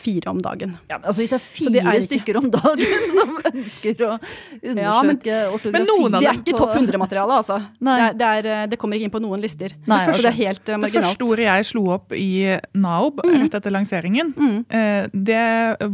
fire 0.00 0.32
om 0.32 0.40
dagen. 0.42 0.76
Ja, 0.90 0.98
altså 1.02 1.22
Hvis 1.22 1.34
det 1.34 1.38
er 1.38 1.44
fire 1.44 1.72
det 1.76 1.82
er 1.84 2.04
stykker 2.06 2.40
om 2.40 2.48
dagen 2.52 3.06
som 3.18 3.36
ønsker 3.52 4.02
å 4.06 4.12
undersøke 4.16 4.82
ja, 4.82 4.96
men, 5.06 5.20
ortografi 5.20 5.74
Men 5.76 5.88
noen 5.90 6.08
av 6.08 6.16
dem 6.16 6.24
Det 6.24 6.32
er 6.32 6.40
ikke 6.42 6.58
topp 6.62 6.74
100-materiale, 6.80 7.38
altså. 7.42 7.58
Det, 7.78 7.96
det, 8.18 8.30
er, 8.40 8.70
det, 8.72 8.80
kommer 8.80 8.98
ikke 8.98 9.10
inn 9.10 9.14
på 9.14 9.22
noen 9.22 9.44
lister. 9.44 9.76
Nei, 9.84 10.00
det, 10.00 10.10
første, 10.10 10.24
det, 10.26 10.32
er 10.32 10.38
helt 10.40 10.74
uh, 10.76 10.82
marginalt. 10.84 10.94
Det 10.96 11.10
første 11.10 11.26
ordet 11.26 11.46
jeg 11.46 11.66
slo 11.70 11.82
opp 11.94 12.14
i 12.16 12.28
Naob 12.76 13.20
mm. 13.24 13.32
rett 13.42 13.56
etter 13.58 13.74
lanseringen, 13.74 14.32
mm. 14.36 14.56
uh, 14.72 15.08
det 15.12 15.42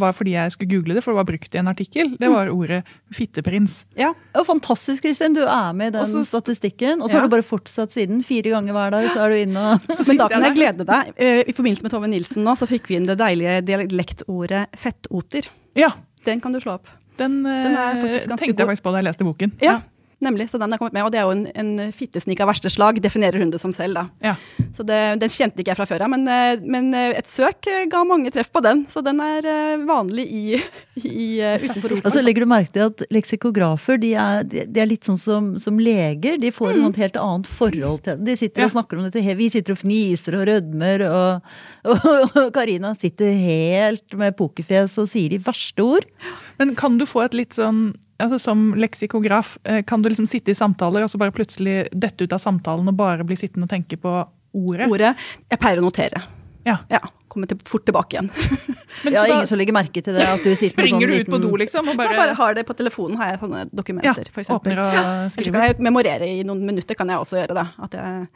var 0.02 0.16
fordi 0.16 0.34
jeg 0.36 0.54
skulle 0.54 0.72
google 0.74 0.98
det, 0.98 1.04
for 1.04 1.14
det 1.14 1.20
var 1.20 1.28
brukt 1.32 1.56
i 1.56 1.60
en 1.62 1.72
artikkel. 1.72 2.14
Det 2.20 2.30
var 2.32 2.52
ordet 2.52 2.82
fitteprins. 3.14 3.82
Ja, 3.98 4.12
og 4.38 4.48
Fantastisk, 4.48 5.04
Kristin. 5.06 5.36
Du 5.36 5.42
er 5.44 5.72
med 5.76 5.92
i 5.92 5.96
den 5.96 6.04
Også, 6.04 6.24
statistikken. 6.28 7.00
Og 7.00 7.08
så 7.08 7.16
ja. 7.16 7.22
har 7.22 7.28
du 7.28 7.34
bare 7.34 7.46
fortsatt 7.46 7.94
siden. 7.94 8.22
Fire 8.26 8.54
ganger 8.54 8.76
hver 8.76 8.94
dag 8.94 9.10
så 9.12 9.24
er 9.24 9.32
du 9.32 9.42
inne 9.42 9.66
og 9.74 9.92
Men 10.08 10.20
da 10.20 10.30
kan 10.32 10.46
jeg 10.48 10.56
glede 10.58 10.88
deg. 10.88 11.12
Uh, 11.16 11.42
I 11.50 11.56
forbindelse 11.56 11.86
med 11.86 11.94
Tove 11.94 12.10
Nilsen 12.12 12.46
nå, 12.46 12.56
så 12.58 12.68
fikk 12.70 12.90
vi 12.90 12.98
inn 12.98 13.08
det 13.08 13.18
deilige 13.20 13.60
dialektordet 13.68 14.66
fettoter. 14.78 15.50
Ja. 15.78 15.94
Den 16.26 16.42
kan 16.42 16.54
du 16.54 16.60
slå 16.62 16.76
opp. 16.78 16.90
Den, 17.18 17.42
den 17.44 17.74
tenkte 18.38 18.62
jeg 18.62 18.68
faktisk 18.68 18.84
på 18.86 18.92
da 18.94 19.02
jeg 19.02 19.08
leste 19.10 19.26
boken. 19.26 19.50
Ja, 19.62 19.80
Nemlig, 20.22 20.48
så 20.50 20.58
den 20.60 20.72
er 20.72 20.78
kommet 20.78 20.94
med. 20.94 21.04
Og 21.06 21.12
det 21.12 21.20
er 21.20 21.26
jo 21.26 21.34
en, 21.34 21.46
en 21.58 21.92
fittesnik 21.94 22.40
av 22.42 22.50
verste 22.52 22.70
slag, 22.70 23.00
definerer 23.02 23.42
hun 23.42 23.50
det 23.52 23.60
som 23.62 23.72
selv, 23.74 23.98
da. 23.98 24.04
Ja. 24.22 24.34
Så 24.76 24.86
det, 24.86 24.98
den 25.20 25.32
kjente 25.32 25.62
ikke 25.62 25.72
jeg 25.72 25.80
fra 25.80 25.86
før 25.88 26.04
av, 26.06 26.12
men, 26.12 26.26
eh, 26.30 26.62
men, 26.62 26.92
eh, 26.96 27.16
et 27.18 27.30
søk 27.30 27.66
eh, 27.70 27.84
ga 27.90 28.04
mange 28.08 28.30
treff 28.34 28.52
på 28.54 28.62
den. 28.64 28.84
Så 28.92 29.02
den 29.04 29.20
er 29.24 29.48
vanlig 29.88 30.26
i, 30.30 30.44
i 31.02 31.26
utenfor 31.64 31.96
Oslo. 31.96 32.04
Altså, 32.06 32.22
legger 32.24 32.46
du 32.46 32.50
merke 32.52 32.72
til 32.76 32.86
at 32.88 33.04
leksikografer 33.12 34.00
de 34.02 34.14
er, 34.18 34.46
de 34.46 34.82
er 34.82 34.90
litt 34.90 35.08
sånn 35.08 35.20
som, 35.20 35.50
som, 35.62 35.80
leger? 35.82 36.38
De 36.42 36.52
får 36.54 36.78
mm. 36.78 36.86
et 36.92 37.02
helt 37.04 37.18
annet 37.20 37.50
forhold 37.50 38.04
til 38.06 38.16
det. 38.20 38.30
De 38.30 38.38
sitter 38.38 38.64
ja. 38.64 38.70
og 38.70 38.76
snakker 38.76 39.00
om 39.00 39.08
dette. 39.08 39.36
Vi 39.42 39.50
sitter 39.52 39.74
og 39.74 39.82
fniser 39.82 40.38
og 40.38 40.46
rødmer, 40.50 41.06
og 41.92 42.48
Karina 42.54 42.94
sitter 42.98 43.34
helt 43.42 44.16
med 44.18 44.36
pokerfjes 44.38 44.96
og 45.02 45.10
sier 45.10 45.34
de 45.34 45.42
verste 45.42 45.84
ord. 45.84 46.08
Men 46.58 46.74
kan 46.78 46.98
du 46.98 47.06
få 47.08 47.24
et 47.24 47.36
litt 47.36 47.56
sånn 47.58 47.92
altså 48.22 48.38
Som 48.38 48.68
leksikograf, 48.78 49.56
eh, 49.66 49.80
kan 49.82 50.02
du 50.02 50.10
liksom 50.10 50.28
sitte 50.30 50.52
i 50.52 50.54
samtaler 50.54 51.02
og 51.02 51.10
så 51.10 51.18
bare 51.18 51.34
plutselig 51.34 51.88
dette 51.90 52.22
ut 52.22 52.34
av 52.36 52.38
samtalen 52.38 52.86
og 52.92 52.94
bare 52.94 53.26
bli 53.26 53.34
sittende 53.38 53.66
og 53.66 53.72
tenke 53.72 53.98
på 53.98 54.12
ordet? 54.54 54.86
Ordet. 54.86 55.16
Jeg 55.50 55.58
pleier 55.58 55.82
å 55.82 55.86
notere. 55.88 56.22
Ja. 56.62 56.76
ja 56.92 57.00
Komme 57.32 57.48
til, 57.50 57.58
fort 57.66 57.82
tilbake 57.88 58.14
igjen. 58.14 58.28
Men 59.02 59.14
ja, 59.16 59.24
Ingen 59.26 59.48
som 59.48 59.58
legger 59.58 59.74
merke 59.74 60.04
til 60.04 60.14
det? 60.14 60.26
at 60.28 60.44
du 60.44 60.52
sitter 60.52 60.74
Springer 60.76 61.00
med 61.00 61.08
sånn 61.08 61.14
du 61.16 61.24
ut 61.24 61.32
på 61.32 61.40
do, 61.42 61.52
liksom? 61.64 61.88
Og 61.88 61.98
bare... 61.98 62.12
Jeg 62.12 62.20
bare 62.20 62.36
har 62.38 62.58
det 62.58 62.66
på 62.68 62.76
telefonen, 62.78 63.16
har 63.18 63.32
jeg 63.32 63.40
sånne 63.40 63.62
dokumenter, 63.72 64.28
ja, 64.28 64.34
f.eks. 64.36 64.50
Åpner 64.52 64.82
og 64.84 64.98
skriver. 65.34 65.56
Kan 65.56 65.70
jeg 65.70 65.86
memorere 65.88 66.28
i 66.28 66.44
noen 66.46 66.62
minutter, 66.68 66.98
kan 66.98 67.10
jeg 67.10 67.24
også 67.24 67.40
gjøre 67.40 67.56
det. 67.58 67.66
At 67.88 67.96
jeg 67.98 68.28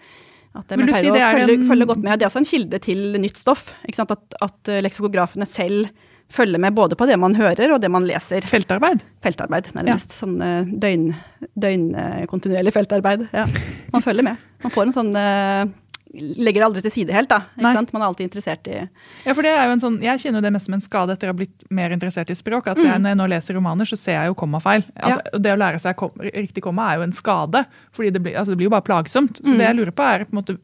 at 0.57 0.73
jeg 0.73 0.89
si 0.89 1.11
å 1.13 1.13
følge, 1.13 1.55
en... 1.59 1.65
følge, 1.69 1.87
godt 1.91 2.01
med. 2.01 2.17
Det 2.17 2.25
er 2.25 2.31
også 2.31 2.41
en 2.41 2.49
kilde 2.49 2.79
til 2.81 3.19
nytt 3.21 3.37
stoff. 3.37 3.67
At, 3.85 4.17
at 4.41 4.71
leksikografene 4.87 5.45
selv 5.45 5.91
følge 6.33 6.59
med 6.59 6.75
både 6.75 6.97
på 6.99 7.07
det 7.09 7.17
man 7.21 7.37
hører 7.39 7.75
og 7.75 7.81
det 7.83 7.91
man 7.93 8.07
leser. 8.07 8.45
Feltarbeid? 8.49 9.05
Feltarbeid, 9.25 9.71
nærmest. 9.77 10.13
Ja. 10.13 10.19
Sånn 10.21 10.37
døgnkontinuerlig 10.83 12.73
døgn, 12.73 12.77
feltarbeid. 12.79 13.27
Ja. 13.37 13.47
Man 13.95 14.05
følger 14.05 14.27
med. 14.27 14.47
Man 14.65 14.75
får 14.75 14.89
en 14.89 14.97
sånn 14.97 15.13
eh, 15.21 15.67
legger 16.17 16.61
det 16.61 16.67
aldri 16.67 16.83
til 16.85 16.95
side 16.95 17.15
helt. 17.15 17.31
da? 17.31 17.43
Man 17.61 17.77
er 17.77 18.07
alltid 18.07 18.29
interessert 18.29 18.69
i 18.71 18.79
Ja, 19.25 19.35
for 19.35 19.43
det 19.47 19.53
er 19.53 19.67
jo 19.69 19.77
en 19.77 19.83
sånn, 19.83 19.99
Jeg 20.05 20.23
kjenner 20.23 20.41
jo 20.41 20.47
det 20.47 20.53
mest 20.57 20.69
som 20.69 20.77
en 20.77 20.85
skade 20.85 21.17
etter 21.17 21.29
å 21.29 21.35
ha 21.35 21.39
blitt 21.39 21.67
mer 21.71 21.95
interessert 21.95 22.31
i 22.31 22.37
språk. 22.39 22.69
at 22.73 22.81
jeg, 22.81 22.87
mm. 22.87 23.03
Når 23.03 23.15
jeg 23.15 23.21
nå 23.21 23.27
leser 23.33 23.59
romaner, 23.59 23.89
så 23.89 23.99
ser 23.99 24.19
jeg 24.19 24.31
jo 24.31 24.39
kommafeil. 24.39 24.85
Altså, 24.97 25.21
ja. 25.21 25.43
Det 25.47 25.55
å 25.55 25.61
lære 25.61 25.81
seg 25.83 25.97
kom, 26.01 26.13
riktig 26.21 26.65
komma 26.65 26.91
er 26.91 27.01
jo 27.01 27.07
en 27.09 27.17
skade. 27.17 27.65
fordi 27.93 28.11
det 28.13 28.23
blir, 28.23 28.37
altså, 28.37 28.53
det 28.53 28.61
blir 28.61 28.71
jo 28.71 28.75
bare 28.77 28.87
plagsomt. 28.87 29.41
Så 29.43 29.53
mm. 29.53 29.59
det 29.59 29.67
jeg 29.67 29.79
lurer 29.81 29.93
på 29.97 30.07
er 30.07 30.25
på 30.25 30.37
en 30.37 30.41
måte, 30.41 30.57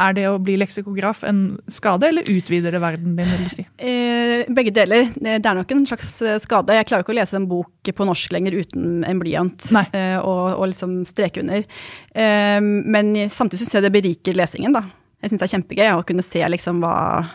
er 0.00 0.14
det 0.16 0.26
å 0.28 0.38
bli 0.42 0.56
leksikograf 0.60 1.24
en 1.28 1.42
skade, 1.68 2.08
eller 2.08 2.30
utvider 2.30 2.72
det 2.72 2.80
verden 2.82 3.16
din? 3.16 3.30
vil 3.30 3.46
du 3.46 3.54
si? 3.54 3.66
Eh, 3.78 4.46
begge 4.48 4.72
deler. 4.74 5.10
Det 5.14 5.38
er 5.38 5.58
nok 5.58 5.72
en 5.74 5.86
slags 5.86 6.14
eh, 6.22 6.38
skade. 6.42 6.76
Jeg 6.76 6.88
klarer 6.88 7.04
ikke 7.04 7.14
å 7.14 7.18
lese 7.20 7.38
en 7.38 7.48
bok 7.50 7.92
på 7.96 8.06
norsk 8.06 8.32
lenger 8.34 8.56
uten 8.62 9.04
en 9.06 9.20
blyant 9.20 9.70
eh, 9.92 10.18
og, 10.18 10.44
og, 10.56 10.64
liksom 10.72 11.00
streke 11.08 11.44
under. 11.44 11.66
Eh, 12.14 12.60
men 12.60 13.14
samtidig 13.30 13.64
syns 13.64 13.78
jeg 13.78 13.86
det 13.86 13.94
beriker 13.94 14.38
lesingen. 14.38 14.74
da 14.76 14.86
jeg 15.20 15.30
syns 15.30 15.40
det 15.42 15.46
er 15.46 15.52
kjempegøy 15.52 15.90
å 15.92 16.04
kunne 16.08 16.24
se 16.24 16.40
liksom 16.48 16.78
hva, 16.80 16.94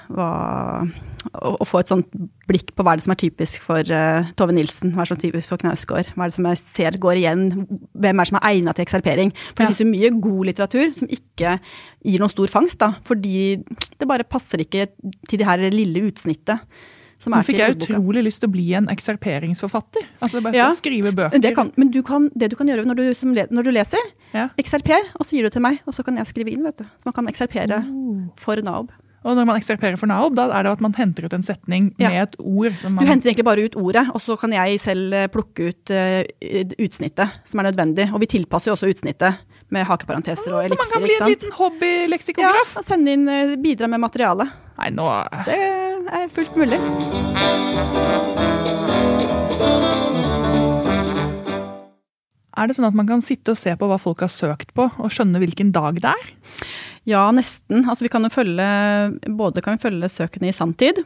hva 0.10 0.30
Å 1.36 1.66
få 1.66 1.82
et 1.82 1.92
sånt 1.92 2.10
blikk 2.50 2.72
på 2.74 2.86
hva 2.86 2.94
er 2.94 3.00
det 3.00 3.06
som 3.06 3.14
er 3.14 3.20
typisk 3.22 3.62
for 3.66 3.94
uh, 3.94 4.32
Tove 4.38 4.56
Nilsen, 4.58 4.94
hva 4.94 5.04
er 5.04 5.06
det 5.06 5.12
som 5.12 5.20
er 5.20 5.24
typisk 5.24 5.54
for 5.54 5.62
Knausgård. 5.62 6.12
Hva 6.14 6.26
er 6.26 6.34
det 6.34 6.38
som 6.38 6.50
jeg 6.50 6.62
ser 6.64 6.98
går 7.02 7.22
igjen, 7.22 7.46
hvem 7.94 8.22
er 8.22 8.26
det 8.26 8.32
som 8.32 8.40
er 8.40 8.50
egna 8.52 8.74
til 8.74 8.86
ekserpering. 8.86 9.34
For 9.52 9.62
det 9.62 9.66
ja. 9.66 9.70
finnes 9.70 9.84
jo 9.84 9.90
mye 9.92 10.12
god 10.26 10.52
litteratur 10.52 10.98
som 10.98 11.14
ikke 11.18 11.56
gir 12.06 12.22
noen 12.22 12.34
stor 12.34 12.54
fangst, 12.54 12.80
da, 12.82 12.92
fordi 13.06 13.38
det 13.66 14.10
bare 14.10 14.28
passer 14.30 14.66
ikke 14.66 14.90
til 15.30 15.42
det 15.42 15.50
her 15.50 15.66
lille 15.74 16.06
utsnittet. 16.10 16.62
Nå 17.26 17.42
fikk 17.48 17.62
jeg 17.62 17.78
utrolig 17.78 18.26
lyst 18.28 18.42
til 18.44 18.50
å 18.50 18.54
bli 18.54 18.66
en 18.78 18.90
ekserperingsforfatter. 18.92 20.04
Altså 20.22 20.42
bare 20.46 20.58
Ja. 20.58 20.72
skrive 20.74 21.14
bøker. 21.16 21.42
Det 21.42 21.56
kan, 21.56 21.72
men 21.76 21.90
du 21.90 22.04
kan, 22.04 22.30
det 22.36 22.52
du 22.52 22.56
kan 22.56 22.68
gjøre 22.68 22.86
når 22.86 22.96
du, 22.96 23.14
som 23.14 23.32
når 23.34 23.64
du 23.64 23.72
leser, 23.72 24.04
Ja. 24.36 24.50
ekserper, 24.60 25.08
og 25.16 25.26
så 25.26 25.38
gir 25.38 25.48
du 25.48 25.50
til 25.56 25.64
meg, 25.64 25.80
og 25.88 25.96
så 25.96 26.04
kan 26.06 26.18
jeg 26.20 26.28
skrive 26.28 26.52
inn, 26.52 26.64
vet 26.68 26.78
du. 26.84 26.86
Så 27.00 27.08
man 27.10 27.14
kan 27.16 27.28
ekserpere 27.32 27.82
Oh. 27.88 28.28
for 28.38 28.60
Naob. 28.62 28.92
Og 29.26 29.34
når 29.34 29.46
man 29.50 29.58
ekserperer 29.58 29.98
for 29.98 30.06
Naob, 30.06 30.36
da 30.38 30.44
er 30.54 30.64
det 30.68 30.72
at 30.76 30.82
man 30.86 30.94
henter 30.94 31.26
ut 31.26 31.34
en 31.34 31.42
setning 31.42 31.88
Ja. 31.98 32.10
med 32.10 32.22
et 32.28 32.36
ord 32.40 32.76
som 32.78 32.96
Du 33.00 33.06
henter 33.10 33.32
egentlig 33.32 33.46
bare 33.48 33.64
ut 33.66 33.76
ordet, 33.76 34.04
og 34.14 34.22
så 34.22 34.38
kan 34.38 34.52
jeg 34.54 34.80
selv 34.84 35.14
eh, 35.18 35.26
plukke 35.34 35.72
ut 35.72 35.90
uh, 35.90 36.22
utsnittet 36.78 37.30
som 37.44 37.60
er 37.60 37.72
nødvendig. 37.72 38.12
Og 38.14 38.20
vi 38.22 38.28
tilpasser 38.28 38.70
jo 38.70 38.76
også 38.76 38.92
utsnittet 38.94 39.40
med 39.74 39.84
hakeparenteser 39.90 40.54
og 40.54 40.66
ellipser. 40.66 40.78
Så 40.78 40.78
man 40.78 40.92
kan 40.94 41.02
bli 41.08 41.16
en 41.18 41.30
liten 41.32 41.52
hobbyleksikograf? 41.58 42.76
Ja, 42.76 42.80
og 42.80 42.86
sende 42.86 43.12
inn, 43.18 43.26
uh, 43.28 43.56
bidra 43.58 43.88
med 43.90 44.00
materiale. 44.06 44.52
Nei, 44.78 44.90
nå 44.92 45.08
Det 45.48 45.58
er 46.22 46.30
fullt 46.36 46.56
mulig. 46.60 46.80
Er 52.58 52.68
det 52.68 52.76
sånn 52.78 52.88
at 52.88 52.96
man 52.96 53.08
kan 53.10 53.22
sitte 53.22 53.52
og 53.52 53.58
se 53.60 53.74
på 53.76 53.88
hva 53.90 53.98
folk 54.00 54.22
har 54.24 54.32
søkt 54.32 54.70
på, 54.78 54.86
og 54.98 55.12
skjønne 55.12 55.42
hvilken 55.44 55.74
dag 55.76 55.96
det 56.00 56.12
er? 56.14 56.30
Ja, 57.06 57.26
nesten. 57.36 57.84
Altså, 57.86 58.06
vi 58.06 58.10
kan 58.10 58.24
jo 58.26 58.30
følge, 58.34 58.66
både 59.38 59.62
kan 59.62 59.76
vi 59.78 59.84
følge 59.84 60.08
søkene 60.10 60.50
i 60.50 60.56
sanntid, 60.56 61.04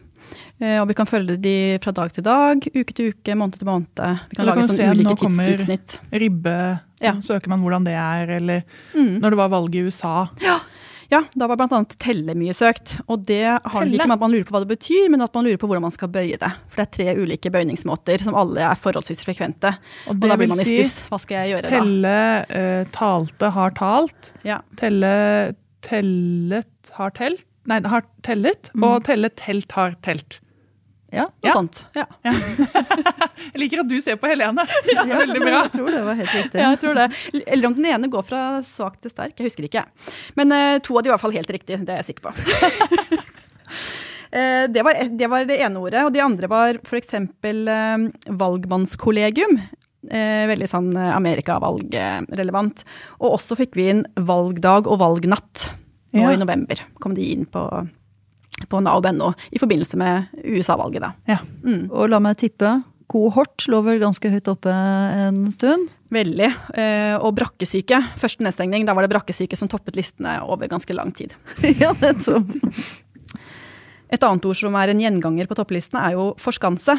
eh, 0.62 0.77
og 0.79 0.88
vi 0.88 0.95
kan 0.95 1.09
følge 1.09 1.35
de 1.41 1.55
fra 1.83 1.91
dag 1.91 2.13
til 2.15 2.23
dag, 2.23 2.62
uke 2.75 2.93
til 2.95 3.09
uke, 3.12 3.35
måned 3.35 3.57
til 3.59 3.67
måned. 3.67 3.89
Vi 4.29 4.38
kan 4.38 4.45
lage 4.47 4.62
kan 4.62 4.69
sånn 4.69 4.77
se, 4.77 4.88
sånn 4.88 5.03
nå 5.03 5.17
kommer- 5.17 6.19
Ribbe, 6.21 6.79
Ja. 7.01 7.13
søker 7.19 7.47
man 7.49 7.62
hvordan 7.63 7.83
det 7.85 7.93
er, 7.97 8.29
eller 8.38 8.63
Mm. 8.95 9.19
når 9.19 9.29
det 9.29 9.38
var 9.38 9.49
valg 9.49 9.75
i 9.75 9.81
USA. 9.89 10.29
Ja, 10.41 10.59
da 11.10 11.48
var 11.50 11.58
bl.a. 11.58 11.80
telle 11.98 12.36
mye 12.38 12.54
søkt. 12.54 12.98
Og 13.10 13.24
det 13.26 13.41
har 13.45 13.63
Telle? 13.65 13.98
ikke 13.98 14.08
med 14.12 14.17
at 14.19 14.24
man 14.24 14.34
lurer 14.36 14.45
på 14.48 14.54
hva 14.56 14.62
det 14.63 14.69
betyr, 14.76 15.08
men 15.10 15.24
at 15.26 15.34
man 15.34 15.48
lurer 15.48 15.60
på 15.62 15.69
hvordan 15.69 15.86
man 15.88 15.95
skal 15.95 16.12
bøye 16.13 16.38
det. 16.41 16.52
For 16.69 16.82
det 16.82 16.86
er 16.86 16.91
tre 16.98 17.15
ulike 17.17 17.52
bøyningsmåter 17.54 18.22
som 18.26 18.38
alle 18.38 18.62
er 18.67 18.80
forholdsvis 18.84 19.24
frekvente. 19.26 19.74
Og 20.06 20.15
Og 20.19 20.28
da 20.28 20.38
blir 20.38 20.52
man 20.52 20.62
i 20.62 20.67
stuss. 20.67 21.00
Hva 21.10 21.22
skal 21.24 21.41
jeg 21.41 21.56
gjøre 21.56 21.65
da? 21.65 21.72
telle, 21.74 22.15
uh, 22.54 22.91
talte, 22.95 23.52
har 23.58 23.74
talt. 23.80 24.32
Ja. 24.45 24.60
Telle, 24.78 25.13
tellet, 25.86 26.93
har 27.00 27.15
telt. 27.17 27.45
Nei, 27.69 27.82
har 27.86 28.06
tellet. 28.26 28.69
Mm. 28.74 28.86
Og 28.88 29.04
telle, 29.10 29.30
telt, 29.38 29.72
har 29.78 29.98
telt. 30.06 30.39
Ja. 31.12 31.24
Noe 31.30 31.48
Ja. 31.50 31.54
sånt. 31.58 31.80
Ja. 31.98 32.06
Jeg 33.50 33.62
liker 33.63 33.82
at 33.82 33.89
du 33.89 33.95
ser 34.04 34.19
på 34.22 34.30
Helene. 34.30 34.65
Veldig 34.95 35.41
bra. 35.41 35.63
Jeg 35.65 35.72
tror 35.74 35.89
det 35.93 36.02
var 36.06 36.17
helt 36.19 36.36
riktig. 36.38 36.60
Ja, 36.62 36.69
jeg 36.76 36.80
tror 36.84 36.98
det. 37.00 37.08
Eller 37.48 37.69
om 37.69 37.76
den 37.78 37.88
ene 37.89 38.10
går 38.13 38.26
fra 38.28 38.41
svak 38.67 39.00
til 39.02 39.12
sterk. 39.13 39.34
Jeg 39.39 39.50
husker 39.50 39.65
ikke. 39.65 39.84
Men 40.38 40.54
uh, 40.54 40.78
to 40.86 40.98
av 41.00 41.04
de 41.06 41.10
var 41.10 41.15
i 41.15 41.17
hvert 41.17 41.24
fall 41.26 41.36
helt 41.39 41.54
riktig. 41.56 41.80
Det 41.88 41.95
er 41.95 42.04
jeg 42.04 42.10
sikker 42.12 42.30
på. 42.30 42.34
uh, 44.36 44.65
det, 44.76 44.84
var, 44.86 45.02
det 45.24 45.30
var 45.32 45.50
det 45.50 45.58
ene 45.65 45.82
ordet. 45.82 46.06
Og 46.06 46.13
de 46.13 46.22
andre 46.24 46.52
var 46.52 46.80
f.eks. 46.86 47.15
Uh, 47.17 48.10
valgmannskollegium. 48.43 49.60
Eh, 50.10 50.45
veldig 50.48 50.67
sånn 50.72 50.93
Amerika-valgrelevant. 50.95 52.86
Og 53.19 53.34
også 53.36 53.58
fikk 53.60 53.74
vi 53.76 53.89
inn 53.91 54.06
valgdag 54.15 54.88
og 54.88 55.02
valgnatt 55.02 55.65
nå 56.15 56.24
Ja. 56.24 56.32
i 56.32 56.39
november. 56.39 56.80
Kom 57.04 57.17
de 57.17 57.26
inn 57.34 57.43
på, 57.52 57.60
på 58.69 58.82
nav.no 58.84 59.34
i 59.54 59.62
forbindelse 59.62 60.00
med 60.00 60.41
USA-valget. 60.43 61.12
Ja. 61.30 61.39
Mm. 61.63 61.88
Og 61.89 62.10
la 62.12 62.19
meg 62.24 62.39
tippe. 62.41 62.80
Kohort 63.10 63.65
lå 63.72 63.80
vel 63.86 64.02
ganske 64.02 64.30
høyt 64.30 64.50
oppe 64.52 64.74
en 64.74 65.48
stund. 65.54 65.89
Veldig. 66.13 66.50
Eh, 66.78 67.15
og 67.17 67.36
brakkesyke. 67.38 68.02
Første 68.22 68.45
nedstengning, 68.45 68.86
da 68.86 68.95
var 68.98 69.06
det 69.06 69.13
brakkesyke 69.13 69.58
som 69.58 69.69
toppet 69.72 69.98
listene 69.98 70.39
over 70.45 70.69
ganske 70.69 70.93
lang 70.98 71.13
tid. 71.17 71.34
ja, 71.82 71.93
nettopp. 72.02 72.50
Et 74.10 74.26
annet 74.26 74.45
ord 74.50 74.58
som 74.58 74.78
er 74.78 74.89
en 74.91 75.02
gjenganger 75.04 75.50
på 75.50 75.58
topplistene, 75.58 76.02
er 76.02 76.17
jo 76.17 76.32
forskanse. 76.41 76.98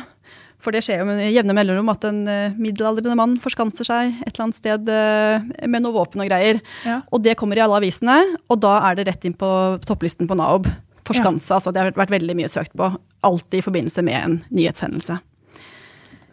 For 0.61 0.77
det 0.77 0.83
skjer 0.85 1.01
jo 1.01 1.09
med 1.09 1.23
jevne 1.33 1.55
mellomrom 1.57 1.88
at 1.92 2.05
en 2.09 2.20
eh, 2.29 2.59
middelaldrende 2.61 3.16
mann 3.16 3.38
forskanser 3.40 3.87
seg 3.88 4.12
et 4.20 4.33
eller 4.33 4.44
annet 4.46 4.59
sted 4.59 4.90
eh, 4.92 5.66
med 5.66 5.85
noe 5.85 5.96
våpen 5.96 6.23
og 6.23 6.29
greier. 6.29 6.61
Ja. 6.87 7.01
Og 7.11 7.25
det 7.25 7.37
kommer 7.40 7.59
i 7.59 7.64
alle 7.64 7.81
avisene, 7.81 8.18
og 8.51 8.61
da 8.62 8.77
er 8.90 8.99
det 8.99 9.09
rett 9.09 9.27
inn 9.27 9.37
på 9.38 9.51
topplisten 9.87 10.29
på 10.31 10.37
Naob. 10.38 10.68
Forskanse, 11.11 11.51
altså 11.57 11.73
det 11.75 11.83
har 11.83 11.92
vært 11.99 12.14
veldig 12.14 12.37
mye 12.38 12.49
søkt 12.53 12.73
på. 12.79 12.92
Alltid 13.27 13.59
i 13.61 13.66
forbindelse 13.66 14.03
med 14.07 14.14
en 14.25 14.38
nyhetshendelse. 14.51 15.18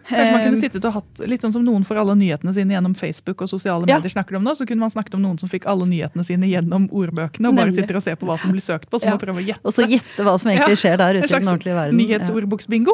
Kanskje 0.07 0.31
man 0.31 0.43
kunne 0.45 0.55
Eh, 0.55 0.61
sittet 0.61 0.85
og 0.87 0.93
hatt 0.95 1.19
litt 1.27 1.41
sånn 1.43 1.51
som 1.51 1.65
noen 1.65 1.83
får 1.83 1.97
alle 1.99 2.13
nyhetene 2.15 2.53
sine 2.55 2.71
gjennom 2.77 2.93
Facebook 2.95 3.41
og 3.43 3.49
sosiale 3.51 3.83
Ja. 3.89 3.97
medier 3.97 4.09
snakker 4.13 4.37
om 4.37 4.43
nå, 4.45 4.53
så 4.55 4.65
kunne 4.65 4.79
man 4.79 4.89
snakket 4.89 5.15
om 5.15 5.21
noen 5.21 5.37
som 5.39 5.49
fikk 5.49 5.65
alle 5.67 5.83
nyhetene 5.85 6.23
sine 6.23 6.47
gjennom 6.47 6.87
ordbøkene 6.89 7.49
og 7.49 7.55
bare 7.57 7.73
sitter 7.75 7.97
og 7.97 8.01
ser 8.03 8.15
på 8.15 8.25
hva 8.25 8.39
som 8.39 8.51
blir 8.51 8.61
søkt 8.63 8.89
på, 8.89 8.99
så 9.01 9.07
Ja. 9.07 9.11
må 9.11 9.19
prøve 9.19 9.43
å 9.43 9.45
gjette. 9.45 9.65
Og 9.65 9.73
så 9.73 9.83
gjette 9.83 10.23
hva 10.23 10.39
som 10.39 10.49
egentlig 10.49 10.77
skjer 10.79 10.97
der 10.97 11.13
ute 11.19 11.25
i 11.25 11.27
den 11.27 11.43
ordentlige 11.43 11.75
verden. 11.75 11.99
En 11.99 12.07
slags 12.07 12.31
nyhetsordboksbingo. 12.31 12.93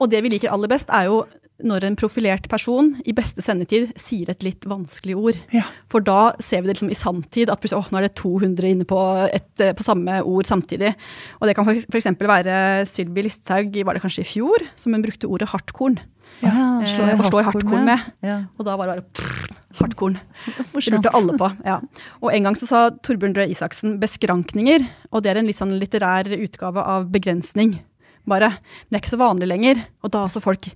Og 0.00 0.10
det 0.10 0.22
vi 0.22 0.28
liker 0.28 0.52
aller 0.52 0.68
best, 0.68 0.86
er 0.90 1.06
jo 1.06 1.26
når 1.62 1.84
en 1.86 1.96
profilert 1.96 2.48
person 2.50 2.88
i 3.06 3.12
beste 3.14 3.42
sendetid 3.44 3.92
sier 4.00 4.30
et 4.32 4.42
litt 4.42 4.64
vanskelig 4.66 5.14
ord. 5.14 5.36
Ja. 5.54 5.62
For 5.92 6.02
da 6.02 6.32
ser 6.42 6.62
vi 6.64 6.66
det 6.66 6.74
liksom 6.74 6.90
i 6.90 6.98
sanntid, 6.98 7.50
at 7.52 7.60
plutselig, 7.62 7.84
åh, 7.84 7.92
nå 7.94 8.00
er 8.00 8.08
det 8.08 8.16
200 8.18 8.70
inne 8.72 8.86
på, 8.90 8.98
et, 9.30 9.46
eh, 9.62 9.70
på 9.76 9.86
samme 9.86 10.18
ord 10.26 10.50
samtidig. 10.50 10.90
Og 11.38 11.46
det 11.46 11.54
kan 11.54 11.68
f.eks. 11.70 12.10
være 12.18 12.56
Sylvi 12.90 13.22
Listhaug, 13.28 13.78
var 13.86 13.94
det 13.94 14.02
kanskje 14.02 14.24
i 14.26 14.30
fjor, 14.32 14.66
som 14.74 14.96
hun 14.96 15.04
brukte 15.06 15.30
ordet 15.30 15.52
hardtkorn. 15.54 16.00
Ja, 16.42 16.50
ja, 16.50 16.66
Eh, 16.82 16.90
slår 16.96 17.12
jeg 17.12 17.20
og 17.22 17.44
hardtkorn 17.52 17.86
med. 17.86 18.10
Ja. 18.26 18.40
Og 18.58 18.66
da 18.66 18.74
var 18.76 18.90
det 18.90 18.96
bare 18.96 19.06
prrr, 19.14 19.56
hardtkorn. 19.78 20.18
Det 20.74 20.90
lurte 20.90 21.14
alle 21.14 21.38
på. 21.38 21.52
ja. 21.64 21.78
Og 22.20 22.32
en 22.34 22.42
gang 22.48 22.58
så 22.58 22.66
sa 22.66 22.90
Torbjørn 22.90 23.36
Røe 23.38 23.46
Isaksen 23.54 24.00
beskrankninger, 24.02 24.82
og 25.12 25.22
det 25.22 25.30
er 25.30 25.38
en 25.38 25.46
litt 25.46 25.60
sånn 25.60 25.78
litterær 25.78 26.26
utgave 26.34 26.82
av 26.82 27.06
begrensning, 27.14 27.78
bare. 28.26 28.50
Men 28.58 28.90
det 28.90 28.98
er 28.98 29.04
ikke 29.04 29.14
så 29.14 29.22
vanlig 29.22 29.48
lenger. 29.54 29.84
Og 30.02 30.10
da 30.10 30.24
har 30.26 30.32
så 30.34 30.42
folk 30.42 30.66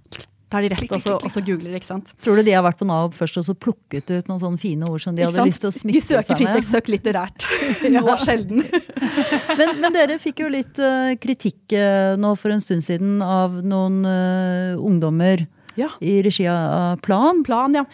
Da 0.48 0.60
er 0.60 0.64
de 0.64 0.70
rett, 0.72 0.92
og 0.96 1.02
så, 1.04 1.16
og 1.20 1.32
så 1.32 1.42
googler 1.44 1.74
de, 1.74 1.76
ikke 1.76 1.90
sant. 1.90 2.14
Tror 2.24 2.38
du 2.40 2.46
de 2.46 2.54
har 2.56 2.62
vært 2.64 2.78
på 2.80 2.86
Nav 2.88 3.12
først 3.16 3.36
og 3.40 3.44
så 3.44 3.54
plukket 3.58 4.08
ut 4.08 4.30
noen 4.30 4.40
sånne 4.40 4.60
fine 4.62 4.88
ord 4.88 5.02
som 5.04 5.16
de 5.16 5.26
hadde 5.26 5.44
lyst 5.44 5.60
til 5.60 5.68
å 5.68 5.74
De 5.74 5.82
smykke 5.82 6.04
søker 6.06 6.40
seg 6.40 6.64
søker 6.70 6.94
litterært. 6.94 7.44
litterært. 7.44 7.92
Nå 8.08 8.16
sjelden. 8.22 8.64
Men, 9.58 9.72
men 9.82 9.94
dere 9.94 10.16
fikk 10.22 10.44
jo 10.44 10.48
litt 10.52 10.78
uh, 10.80 11.12
kritikk 11.20 11.74
uh, 11.74 12.14
nå 12.20 12.30
for 12.38 12.54
en 12.54 12.60
stund 12.62 12.84
siden 12.86 13.18
av 13.24 13.56
noen 13.66 14.00
uh, 14.06 14.78
ungdommer 14.78 15.42
Ja. 15.78 15.90
i 16.02 16.18
regi 16.26 16.46
av 16.50 16.98
Plan. 17.04 17.44
Plan, 17.46 17.76
ja. 17.76 17.84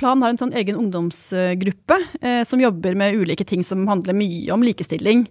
Plan 0.00 0.22
har 0.22 0.32
en 0.32 0.40
sånn 0.40 0.54
egen 0.58 0.78
ungdomsgruppe 0.78 1.98
eh, 2.20 2.42
som 2.48 2.62
jobber 2.62 2.96
med 2.98 3.18
ulike 3.18 3.46
ting 3.48 3.64
som 3.66 3.84
handler 3.90 4.16
mye 4.16 4.52
om 4.54 4.62
likestilling. 4.64 5.26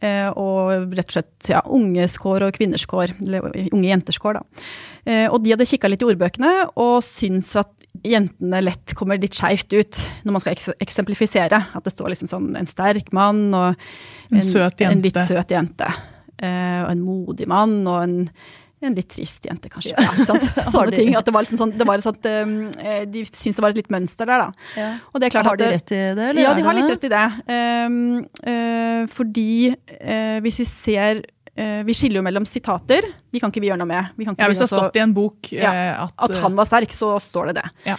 Eh, 0.00 0.28
og 0.30 0.94
rett 0.96 1.10
og 1.10 1.16
slett 1.18 1.50
ja, 1.52 1.60
unges 1.68 2.16
kår 2.20 2.46
og 2.48 2.56
kvinners 2.56 2.86
kår, 2.88 3.12
eller 3.26 3.50
unge 3.68 3.90
jenters 3.90 4.20
kår, 4.22 4.40
da. 4.40 4.64
Eh, 5.04 5.26
og 5.28 5.42
de 5.44 5.52
hadde 5.54 5.68
kikka 5.68 5.90
litt 5.90 6.04
i 6.04 6.08
ordbøkene 6.08 6.54
og 6.80 7.02
syns 7.04 7.52
at 7.60 7.74
jentene 8.06 8.62
lett 8.62 8.94
kommer 8.96 9.18
litt 9.20 9.36
skeivt 9.36 9.72
ut 9.74 9.98
når 10.24 10.36
man 10.36 10.44
skal 10.44 10.76
eksemplifisere. 10.80 11.58
At 11.74 11.84
det 11.84 11.92
står 11.94 12.14
liksom 12.14 12.30
sånn 12.30 12.54
en 12.58 12.70
sterk 12.70 13.12
mann 13.16 13.50
og 13.56 13.74
En 14.30 14.44
søt 14.44 14.78
jente. 14.80 14.94
En 14.94 15.04
litt 15.04 15.20
søt 15.26 15.52
jente. 15.52 15.90
Eh, 16.40 16.80
og 16.84 16.92
en 16.94 17.04
modig 17.04 17.48
mann 17.50 17.82
og 17.84 17.98
en 18.04 18.16
en 18.88 18.96
litt 18.96 19.10
trist 19.12 19.44
jente, 19.44 19.68
kanskje. 19.72 19.92
Ja? 19.92 20.12
Sånne 20.72 20.94
ting. 20.94 21.12
At 21.18 21.26
det 21.28 21.34
var 21.36 21.44
liksom 21.44 21.60
sånn, 21.60 21.74
det 21.76 21.86
var 21.88 22.00
sånn 22.04 22.16
at 22.16 22.30
um, 22.46 22.54
de 23.12 23.24
syntes 23.28 23.58
det 23.58 23.64
var 23.64 23.74
et 23.74 23.82
litt 23.82 23.90
mønster 23.92 24.28
der, 24.30 24.46
da. 24.46 24.86
Og 25.12 25.20
det 25.20 25.28
er 25.28 25.34
klart 25.36 25.50
har 25.50 25.60
de 25.60 25.68
at, 25.68 25.74
rett 25.76 25.92
i 25.92 26.00
det? 26.16 26.30
Eller 26.30 26.46
Ja, 26.46 26.54
de 26.56 26.64
har 26.64 26.78
litt 26.78 26.94
rett 26.94 27.04
i 27.04 27.12
det. 27.12 27.26
Um, 27.50 28.00
uh, 28.46 29.04
fordi 29.12 29.50
uh, 29.74 30.40
hvis 30.44 30.62
vi 30.62 30.66
ser 30.70 31.22
uh, 31.22 31.80
Vi 31.86 31.96
skiller 31.96 32.20
jo 32.20 32.24
mellom 32.24 32.46
sitater. 32.48 33.06
De 33.30 33.40
kan 33.42 33.52
ikke 33.52 33.62
vi 33.62 33.70
gjøre 33.70 33.80
noe 33.82 33.90
med. 33.90 34.10
Vi 34.18 34.26
kan 34.26 34.34
ikke 34.34 34.44
Ja, 34.44 34.50
Hvis 34.50 34.62
det 34.62 34.68
har 34.68 34.72
stått 34.72 34.98
i 34.98 35.04
en 35.04 35.14
bok 35.16 35.52
Ja, 35.54 35.70
eh, 35.70 36.02
at, 36.06 36.14
at 36.26 36.36
han 36.42 36.56
var 36.58 36.68
sterk, 36.68 36.94
så 36.96 37.12
står 37.22 37.50
det 37.50 37.60
det. 37.60 37.66
Ja. 37.92 37.96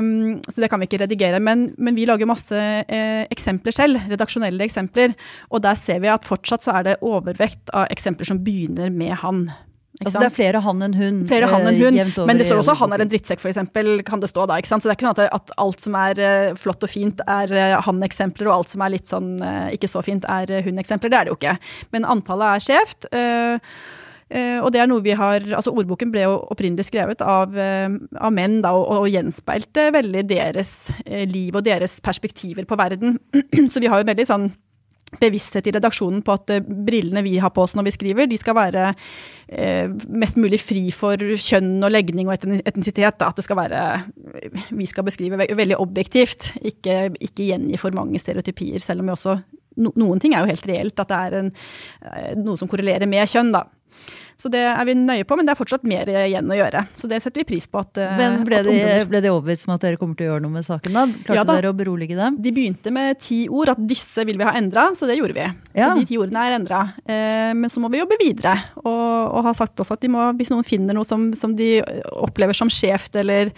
Um, 0.00 0.40
så 0.48 0.64
det 0.64 0.70
kan 0.72 0.82
vi 0.82 0.88
ikke 0.88 1.02
redigere. 1.04 1.40
Men, 1.44 1.70
men 1.78 1.98
vi 1.98 2.06
lager 2.08 2.30
masse 2.30 2.56
eh, 2.56 3.24
eksempler 3.30 3.76
selv, 3.76 4.00
redaksjonelle 4.10 4.66
eksempler. 4.66 5.16
Og 5.50 5.64
der 5.66 5.78
ser 5.78 6.02
vi 6.02 6.12
at 6.12 6.28
fortsatt 6.28 6.66
så 6.66 6.78
er 6.80 6.88
det 6.88 7.00
overvekt 7.06 7.72
av 7.76 7.90
eksempler 7.92 8.32
som 8.32 8.42
begynner 8.44 8.92
med 8.94 9.18
han. 9.22 9.50
Altså 10.00 10.22
det 10.22 10.28
er 10.30 10.32
flere 10.32 10.60
han 10.64 10.80
enn 10.84 10.94
hun. 10.96 11.16
Flere 11.28 11.48
han 11.50 11.66
enn 11.68 11.76
eh, 11.76 11.82
hun, 11.84 11.96
jevnt 11.98 12.18
over 12.22 12.30
men 12.30 12.40
det 12.40 12.46
står 12.48 12.62
også 12.62 12.74
'han 12.80 12.94
er 12.96 13.02
en 13.04 13.10
drittsekk', 13.12 13.42
f.eks. 13.44 13.58
kan 14.08 14.22
det 14.22 14.30
stå 14.32 14.46
da. 14.48 14.56
ikke 14.56 14.70
sant? 14.70 14.82
Så 14.82 14.88
det 14.88 14.94
er 14.94 14.96
ikke 14.96 15.08
sånn 15.10 15.20
at, 15.26 15.34
at 15.36 15.52
alt 15.60 15.84
som 15.84 15.98
er 16.00 16.20
eh, 16.24 16.54
flott 16.56 16.86
og 16.86 16.88
fint, 16.88 17.20
er 17.28 17.52
uh, 17.52 17.80
han-eksempler, 17.84 18.48
og 18.48 18.54
alt 18.54 18.72
som 18.72 18.80
er 18.80 18.94
litt 18.96 19.12
sånn 19.12 19.34
eh, 19.44 19.74
ikke 19.76 19.90
så 19.92 20.00
fint, 20.02 20.24
er 20.24 20.62
hun-eksempler. 20.64 21.12
Det 21.12 21.18
er 21.18 21.28
det 21.28 21.34
jo 21.34 21.36
ikke. 21.36 21.58
Men 21.92 22.08
antallet 22.08 22.56
er 22.56 22.64
skjevt. 22.64 23.10
eh, 23.12 23.60
eh, 24.30 24.58
og 24.64 24.72
det 24.72 24.80
er 24.80 24.88
noe 24.88 25.04
vi 25.04 25.12
har, 25.12 25.44
altså 25.44 25.74
Ordboken 25.76 26.14
ble 26.14 26.24
jo 26.24 26.38
opprinnelig 26.48 26.88
skrevet 26.88 27.20
av, 27.20 27.52
eh, 27.58 27.92
av 28.16 28.32
menn 28.32 28.62
da, 28.64 28.72
og, 28.72 29.04
og 29.04 29.12
gjenspeilte 29.12 29.90
veldig 29.92 30.24
deres 30.32 30.94
eh, 31.04 31.28
liv 31.28 31.52
og 31.52 31.66
deres 31.68 32.00
perspektiver 32.00 32.64
på 32.64 32.80
verden. 32.80 33.18
Så 33.72 33.84
vi 33.84 33.92
har 33.92 34.00
jo 34.00 34.08
veldig 34.08 34.28
sånn 34.32 34.48
bevissthet 35.18 35.66
i 35.66 35.74
redaksjonen 35.74 36.22
på 36.26 36.34
at 36.36 36.52
eh, 36.54 36.62
brillene 36.62 37.22
vi 37.26 37.36
har 37.42 37.52
på 37.54 37.64
oss 37.64 37.74
når 37.74 37.88
vi 37.88 37.94
skriver, 37.96 38.28
de 38.30 38.38
skal 38.38 38.56
være 38.58 38.84
eh, 38.92 39.90
mest 40.06 40.38
mulig 40.40 40.60
fri 40.62 40.86
for 40.94 41.18
kjønn 41.18 41.80
og 41.82 41.90
legning 41.90 42.30
og 42.30 42.36
etni- 42.36 42.62
etnisitet. 42.62 43.18
Da. 43.18 43.30
At 43.30 43.40
det 43.40 43.46
skal 43.46 43.58
være 43.58 43.80
Vi 44.76 44.86
skal 44.86 45.06
beskrive 45.06 45.40
ve 45.40 45.48
veldig 45.56 45.78
objektivt, 45.80 46.52
ikke, 46.62 47.10
ikke 47.18 47.50
gjengi 47.50 47.80
for 47.80 47.94
mange 47.96 48.20
stereotypier. 48.22 48.78
Selv 48.82 49.02
om 49.02 49.10
vi 49.10 49.16
også 49.16 49.36
no, 49.80 49.92
Noen 49.98 50.22
ting 50.22 50.34
er 50.34 50.44
jo 50.44 50.52
helt 50.52 50.70
reelt, 50.70 51.02
at 51.02 51.10
det 51.10 51.18
er 51.18 51.38
en, 51.40 51.52
eh, 52.06 52.32
noe 52.38 52.60
som 52.60 52.70
korrelerer 52.70 53.10
med 53.10 53.28
kjønn, 53.30 53.52
da. 53.54 53.66
Så 54.40 54.48
det 54.52 54.62
er 54.64 54.80
vi 54.88 54.94
nøye 54.96 55.26
på, 55.28 55.36
men 55.36 55.44
det 55.44 55.52
er 55.52 55.58
fortsatt 55.58 55.84
mer 55.84 56.08
igjen 56.08 56.48
å 56.48 56.56
gjøre. 56.56 56.86
Så 56.96 57.08
det 57.10 57.18
setter 57.20 57.42
vi 57.42 57.46
pris 57.52 57.66
på. 57.68 57.82
at 57.82 58.00
eh, 58.00 58.14
Men 58.16 58.40
ble 58.46 58.62
de, 58.64 58.76
ble 59.10 59.20
de 59.20 59.32
overbevist 59.32 59.68
om 59.68 59.74
at 59.74 59.84
dere 59.84 60.00
kommer 60.00 60.16
til 60.16 60.26
å 60.26 60.32
gjøre 60.32 60.44
noe 60.46 60.54
med 60.54 60.66
saken 60.66 60.96
da? 60.96 61.04
Klarte 61.26 61.36
Ja 61.36 61.44
da. 61.44 61.58
dere 61.58 61.72
å 61.74 61.76
berolige 61.76 62.16
dem? 62.16 62.38
De 62.40 62.54
begynte 62.56 62.92
med 62.94 63.20
ti 63.20 63.42
ord, 63.52 63.74
at 63.74 63.84
disse 63.90 64.24
vil 64.28 64.40
vi 64.40 64.48
ha 64.48 64.54
endra, 64.56 64.88
så 64.96 65.08
det 65.10 65.18
gjorde 65.20 65.36
vi. 65.36 65.46
Ja. 65.76 65.90
Så 65.90 66.00
de 66.00 66.08
ti 66.08 66.18
ordene 66.20 66.46
er 66.48 66.56
endra. 66.56 66.82
Eh, 67.04 67.52
men 67.56 67.72
så 67.72 67.84
må 67.84 67.92
vi 67.92 68.00
jobbe 68.00 68.18
videre, 68.22 68.56
og, 68.80 68.90
og 68.90 69.48
har 69.50 69.60
sagt 69.60 69.84
også 69.84 69.98
at 69.98 70.04
de 70.04 70.12
må, 70.12 70.30
hvis 70.40 70.52
noen 70.54 70.66
finner 70.66 70.96
noe 70.96 71.08
som, 71.08 71.30
som 71.36 71.52
de 71.58 71.76
opplever 72.24 72.56
som 72.56 72.72
skjevt 72.72 73.20
eller, 73.20 73.52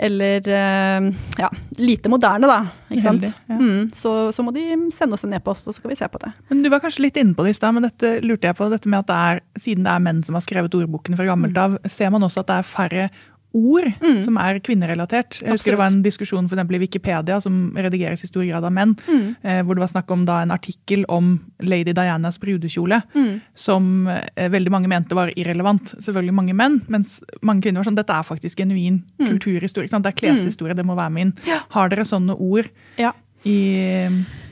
eller 0.00 0.48
eh, 0.48 1.08
ja, 1.36 1.50
lite 1.76 2.08
moderne, 2.08 2.48
da, 2.48 2.60
ikke 2.88 3.02
sant? 3.04 3.24
Uheldig, 3.26 3.32
ja. 3.52 3.58
mm, 3.60 3.90
så, 3.92 4.12
så 4.32 4.44
må 4.44 4.54
de 4.56 4.62
sende 4.94 5.16
oss 5.16 5.26
en 5.28 5.34
e-post, 5.36 5.68
så 5.68 5.74
skal 5.76 5.92
vi 5.92 5.98
se 5.98 6.08
på 6.08 6.20
det. 6.22 6.30
Men 6.48 6.62
Du 6.64 6.70
var 6.72 6.80
kanskje 6.80 7.04
litt 7.04 7.20
inne 7.20 7.36
på 7.36 7.44
det 7.44 7.52
i 7.52 7.58
stad, 7.58 7.76
men 7.76 7.84
dette 7.84 8.14
lurte 8.24 8.48
jeg 8.48 8.56
på. 8.56 8.70
Dette 8.72 8.88
med 8.88 9.02
at 9.02 9.10
det 9.10 9.18
er, 9.18 9.42
Siden 9.60 9.84
det 9.84 9.92
er 9.92 10.04
menn 10.06 10.22
som 10.24 10.38
har 10.38 10.44
skrevet 10.46 10.76
ordboken 10.78 11.18
fra 11.18 11.28
gammelt 11.28 11.60
av, 11.60 11.76
ser 11.84 12.12
man 12.14 12.24
også 12.24 12.40
at 12.40 12.48
det 12.48 12.56
er 12.62 12.70
færre 12.70 13.06
ord 13.52 13.92
Mm. 14.00 14.22
som 14.22 14.36
er 14.38 14.60
kvinnerelatert. 14.60 15.40
Jeg 15.42 15.50
husker 15.50 15.72
det 15.72 15.78
var 15.78 15.86
en 15.88 16.02
diskusjon 16.02 16.48
for 16.48 16.54
eksempel 16.56 16.76
i 16.76 16.78
Wikipedia 16.86 17.40
som 17.40 17.72
redigeres 17.74 18.22
i 18.24 18.26
stor 18.28 18.44
grad 18.46 18.64
av 18.64 18.72
menn, 18.72 18.94
Mm. 19.08 19.36
eh, 19.42 19.62
hvor 19.62 19.74
det 19.74 19.80
var 19.80 19.88
snakk 19.88 20.10
om 20.10 20.24
da 20.24 20.40
en 20.42 20.50
artikkel 20.50 21.04
om 21.08 21.40
Lady 21.60 21.92
Dianas 21.92 22.38
brudekjole, 22.38 23.02
Mm. 23.14 23.40
som 23.54 24.06
eh, 24.08 24.48
veldig 24.48 24.70
mange 24.70 24.88
mente 24.88 25.14
var 25.14 25.30
irrelevant. 25.36 25.94
Selvfølgelig 25.98 26.34
mange 26.34 26.54
menn, 26.54 26.80
mens 26.88 27.20
mange 27.42 27.62
kvinner 27.62 27.82
var 27.82 27.90
sånn 27.90 27.96
dette 27.96 28.10
er 28.10 28.22
faktisk 28.22 28.56
genuin 28.58 29.02
kulturhistorie. 29.18 29.84
ikke 29.86 29.90
sant? 29.90 30.04
Det 30.04 30.14
er 30.14 30.20
kleshistorie, 30.28 30.74
det 30.76 30.84
må 30.86 30.94
være 30.96 31.10
min. 31.12 31.32
Mm. 31.32 31.46
Ja. 31.46 31.60
Har 31.70 31.88
dere 31.88 32.04
sånne 32.04 32.36
ord 32.38 32.68
Ja. 32.98 33.12
i 33.44 34.06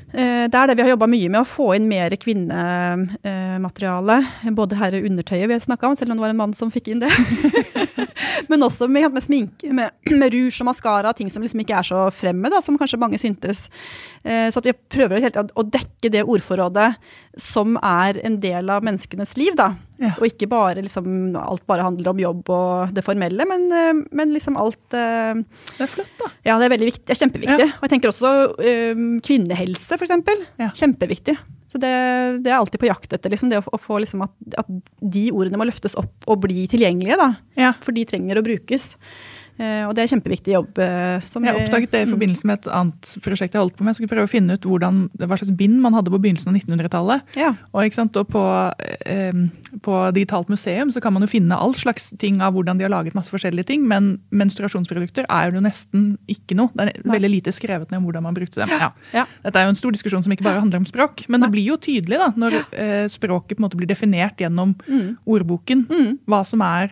Det 0.08 0.56
er 0.56 0.70
det 0.70 0.76
vi 0.78 0.84
har 0.86 0.94
jobba 0.94 1.06
mye 1.10 1.28
med, 1.28 1.42
å 1.42 1.48
få 1.48 1.66
inn 1.76 1.88
mer 1.90 2.14
kvinnemateriale. 2.16 4.16
Både 4.56 4.78
her 4.80 4.94
i 4.96 5.02
undertøyet 5.04 5.50
vi 5.50 5.56
har 5.56 5.64
snakka 5.64 5.90
om, 5.90 5.96
selv 5.98 6.14
om 6.14 6.18
det 6.18 6.24
var 6.24 6.32
en 6.32 6.40
mann 6.40 6.54
som 6.56 6.70
fikk 6.72 6.88
inn 6.92 7.02
det. 7.02 7.10
Men 8.48 8.64
også 8.64 8.88
med, 8.88 9.10
med 9.12 9.24
sminke, 9.24 9.72
med, 9.74 9.92
med 10.08 10.32
rouge 10.32 10.62
og 10.62 10.70
maskara, 10.70 11.12
ting 11.16 11.28
som 11.32 11.44
liksom 11.44 11.60
ikke 11.64 11.76
er 11.80 11.88
så 11.90 12.06
fremme, 12.14 12.48
da, 12.52 12.62
som 12.64 12.78
kanskje 12.80 13.00
mange 13.00 13.20
syntes. 13.20 13.66
Eh, 14.24 14.48
Så 14.48 14.62
at 14.62 14.70
vi 14.70 14.76
prøver 14.96 15.28
å 15.28 15.66
dekke 15.66 16.12
det 16.14 16.24
ordforrådet 16.24 16.92
som 17.42 17.76
er 17.82 18.22
en 18.24 18.40
del 18.40 18.72
av 18.72 18.86
menneskenes 18.86 19.36
liv, 19.36 19.58
da. 19.58 19.74
Ja. 19.98 20.12
Og 20.20 20.28
ikke 20.28 20.46
bare 20.50 20.82
liksom 20.84 21.34
alt 21.40 21.64
bare 21.66 21.82
handler 21.82 22.12
om 22.12 22.20
jobb 22.22 22.50
og 22.54 22.94
det 22.94 23.02
formelle, 23.06 23.46
men, 23.50 23.66
eh, 23.74 24.02
men 24.14 24.34
liksom 24.34 24.58
alt 24.60 24.78
uh, 24.94 25.34
Det 25.74 25.84
er 25.84 25.90
flott, 25.90 26.12
da. 26.20 26.30
ja, 26.46 26.58
det 26.60 26.68
er 26.68 26.76
viktig. 26.78 27.04
Det 27.08 27.16
er 27.16 27.22
kjempeviktig. 27.24 27.68
Og 27.80 27.86
jeg 27.86 27.92
tenker 27.94 28.12
også 28.12 28.32
um, 28.94 29.06
kvinnehelse, 29.26 29.98
f.eks. 29.98 30.14
Ja. 30.60 30.70
Kjempeviktig. 30.78 31.34
Så 31.68 31.80
det, 31.82 31.90
det 32.44 32.52
er 32.52 32.56
alltid 32.56 32.80
på 32.80 32.88
jakt 32.88 33.12
etter. 33.12 33.32
Liksom, 33.34 33.50
det 33.52 33.58
å, 33.60 33.64
å 33.76 33.80
få 33.82 33.98
liksom 34.00 34.22
at, 34.24 34.32
at 34.62 34.70
de 35.02 35.26
ordene 35.34 35.60
må 35.60 35.66
løftes 35.68 35.98
opp 36.00 36.30
og 36.30 36.46
bli 36.46 36.64
tilgjengelige. 36.70 37.18
Da, 37.20 37.32
Ja. 37.60 37.74
for 37.84 37.92
de 37.96 38.06
trenger 38.08 38.40
å 38.40 38.46
brukes. 38.46 38.94
Eh, 39.58 39.82
og 39.88 39.94
det 39.96 40.04
er 40.04 40.10
kjempeviktig 40.16 40.52
jobb. 40.54 40.78
eh, 40.78 41.18
som 41.26 41.42
Jeg 41.44 41.56
oppdaget 41.58 41.90
det 41.90 42.02
i 42.06 42.10
forbindelse 42.10 42.44
med 42.46 42.58
et 42.60 42.68
annet 42.72 43.16
prosjekt 43.24 43.52
jeg 43.54 43.60
holdt 43.60 43.76
på 43.76 43.82
med. 43.82 43.90
Jeg 43.90 43.96
skulle 44.06 44.12
prøve 44.14 44.28
å 44.28 44.30
finne 44.30 44.54
ut 44.54 44.62
hvordan, 44.62 45.10
hva 45.18 45.36
slags 45.38 45.50
bind 45.56 45.80
man 45.82 45.92
hadde 45.94 46.10
på 46.14 46.20
begynnelsen 46.22 46.48
av 46.54 46.54
1900-tallet. 46.60 47.22
Ja. 47.36 47.54
Og, 47.74 47.92
sant? 47.92 48.16
og 48.16 48.28
på, 48.28 48.42
eh, 49.06 49.32
på 49.82 50.12
Digitalt 50.14 50.48
museum 50.48 50.92
så 50.94 51.02
kan 51.02 51.12
man 51.12 51.22
jo 51.22 51.28
finne 51.32 51.58
all 51.58 51.74
slags 51.74 52.10
ting 52.18 52.40
av 52.40 52.54
hvordan 52.54 52.78
de 52.78 52.84
har 52.86 52.90
laget 52.94 53.14
masse 53.18 53.30
forskjellige 53.34 53.66
ting, 53.66 53.86
men 53.88 54.20
menstruasjonsprodukter 54.30 55.26
er 55.28 55.50
jo 55.52 55.60
nesten 55.64 56.16
ikke 56.30 56.54
noe. 56.58 56.70
Det 56.74 56.94
er 56.94 57.02
veldig 57.10 57.30
lite 57.32 57.52
skrevet 57.52 57.90
ned 57.90 57.98
om 57.98 58.06
hvordan 58.08 58.22
man 58.22 58.34
brukte 58.38 58.62
dem. 58.62 58.68
Ja. 58.70 58.92
Ja. 59.12 59.26
Dette 59.44 59.58
er 59.58 59.66
jo 59.68 59.74
en 59.74 59.80
stor 59.82 59.90
diskusjon 59.92 60.22
som 60.22 60.32
ikke 60.32 60.46
bare 60.46 60.60
handler 60.62 60.78
om 60.82 60.86
språk, 60.88 61.26
men 61.28 61.40
det 61.42 61.50
blir 61.50 61.66
jo 61.72 61.76
tydelig 61.76 62.18
da, 62.20 62.30
når 62.38 62.60
eh, 62.72 63.06
språket 63.10 63.56
på 63.56 63.62
en 63.62 63.66
måte 63.68 63.76
blir 63.80 63.90
definert 63.90 64.38
gjennom 64.38 64.76
Mm. 64.88 65.16
ordboken, 65.26 65.86
Mm. 65.88 66.18
hva 66.28 66.44
som 66.46 66.60
er 66.62 66.90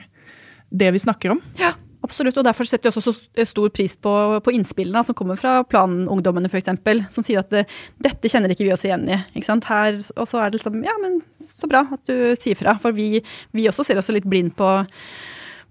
det 0.75 0.93
vi 0.93 0.99
snakker 0.99 1.31
om. 1.31 1.41
Ja, 1.59 1.73
absolutt. 2.07 2.39
Og 2.41 2.47
derfor 2.47 2.69
setter 2.69 2.89
vi 2.89 2.95
også 2.95 3.15
så 3.15 3.47
stor 3.51 3.73
pris 3.75 3.97
på, 4.01 4.15
på 4.43 4.55
innspillene 4.57 5.03
som 5.07 5.17
kommer 5.19 5.39
fra 5.41 5.59
planungdommene 5.69 6.51
f.eks., 6.51 6.73
som 7.13 7.27
sier 7.27 7.43
at 7.43 7.53
det, 7.53 7.67
dette 8.03 8.31
kjenner 8.33 8.53
ikke 8.55 8.67
vi 8.67 8.75
oss 8.75 8.87
igjen 8.87 9.09
i. 9.11 9.21
Ikke 9.35 9.51
sant? 9.51 9.69
Her, 9.69 9.99
og 10.17 10.29
så 10.31 10.43
er 10.43 10.51
det 10.51 10.61
liksom 10.61 10.83
Ja, 10.87 10.95
men 11.03 11.21
så 11.37 11.69
bra 11.71 11.87
at 11.97 12.03
du 12.09 12.35
sier 12.41 12.59
fra. 12.59 12.77
For 12.83 12.97
vi, 12.97 13.21
vi 13.57 13.69
også 13.71 13.87
ser 13.87 14.01
oss 14.01 14.13
litt 14.15 14.29
blind 14.29 14.55
på 14.59 14.71